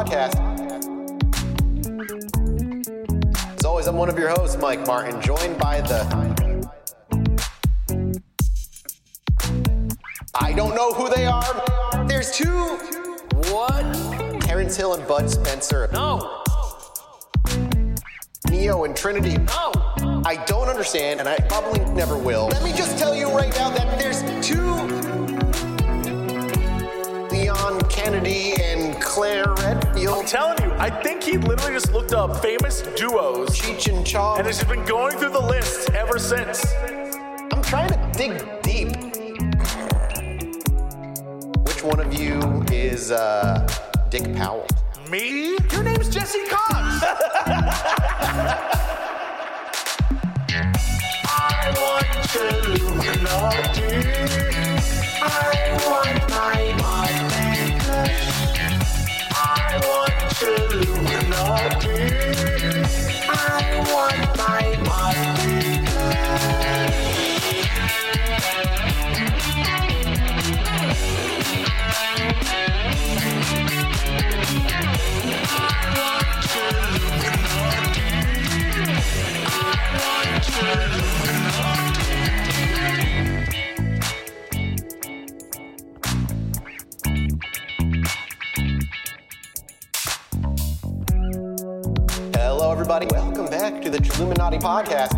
[0.00, 0.34] Podcast.
[3.58, 6.00] As always, I'm one of your hosts, Mike Martin, joined by the.
[10.34, 12.06] I don't know who they are.
[12.08, 12.78] There's two.
[13.52, 14.40] What?
[14.40, 15.90] Terence Hill and Bud Spencer.
[15.92, 16.44] No.
[18.48, 19.36] Neo and Trinity.
[19.36, 20.22] No.
[20.24, 22.46] I don't understand, and I probably never will.
[22.46, 24.70] Let me just tell you right now that there's two
[27.30, 29.54] Leon Kennedy and Claire
[30.06, 30.26] Redfield.
[30.26, 34.38] telling you, I think he literally just looked up famous duos Cheech and Chong.
[34.38, 36.64] and has just been going through the list ever since.
[37.52, 38.88] I'm trying to dig deep.
[41.66, 43.66] Which one of you is uh,
[44.10, 44.66] Dick Powell?
[45.10, 45.56] Me?
[45.72, 47.04] Your name's Jesse Cox.
[51.32, 53.90] I want to Illuminati.
[55.22, 56.79] I want my
[60.42, 60.69] want
[92.90, 93.14] everybody.
[93.14, 95.14] Welcome back to the Chilluminati podcast.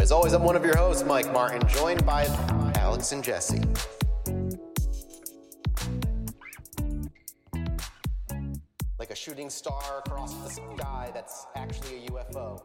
[0.00, 2.24] As always, I'm one of your hosts, Mike Martin, joined by
[2.74, 3.62] Alex and Jesse.
[8.98, 12.60] Like a shooting star across the sky that's actually a UFO.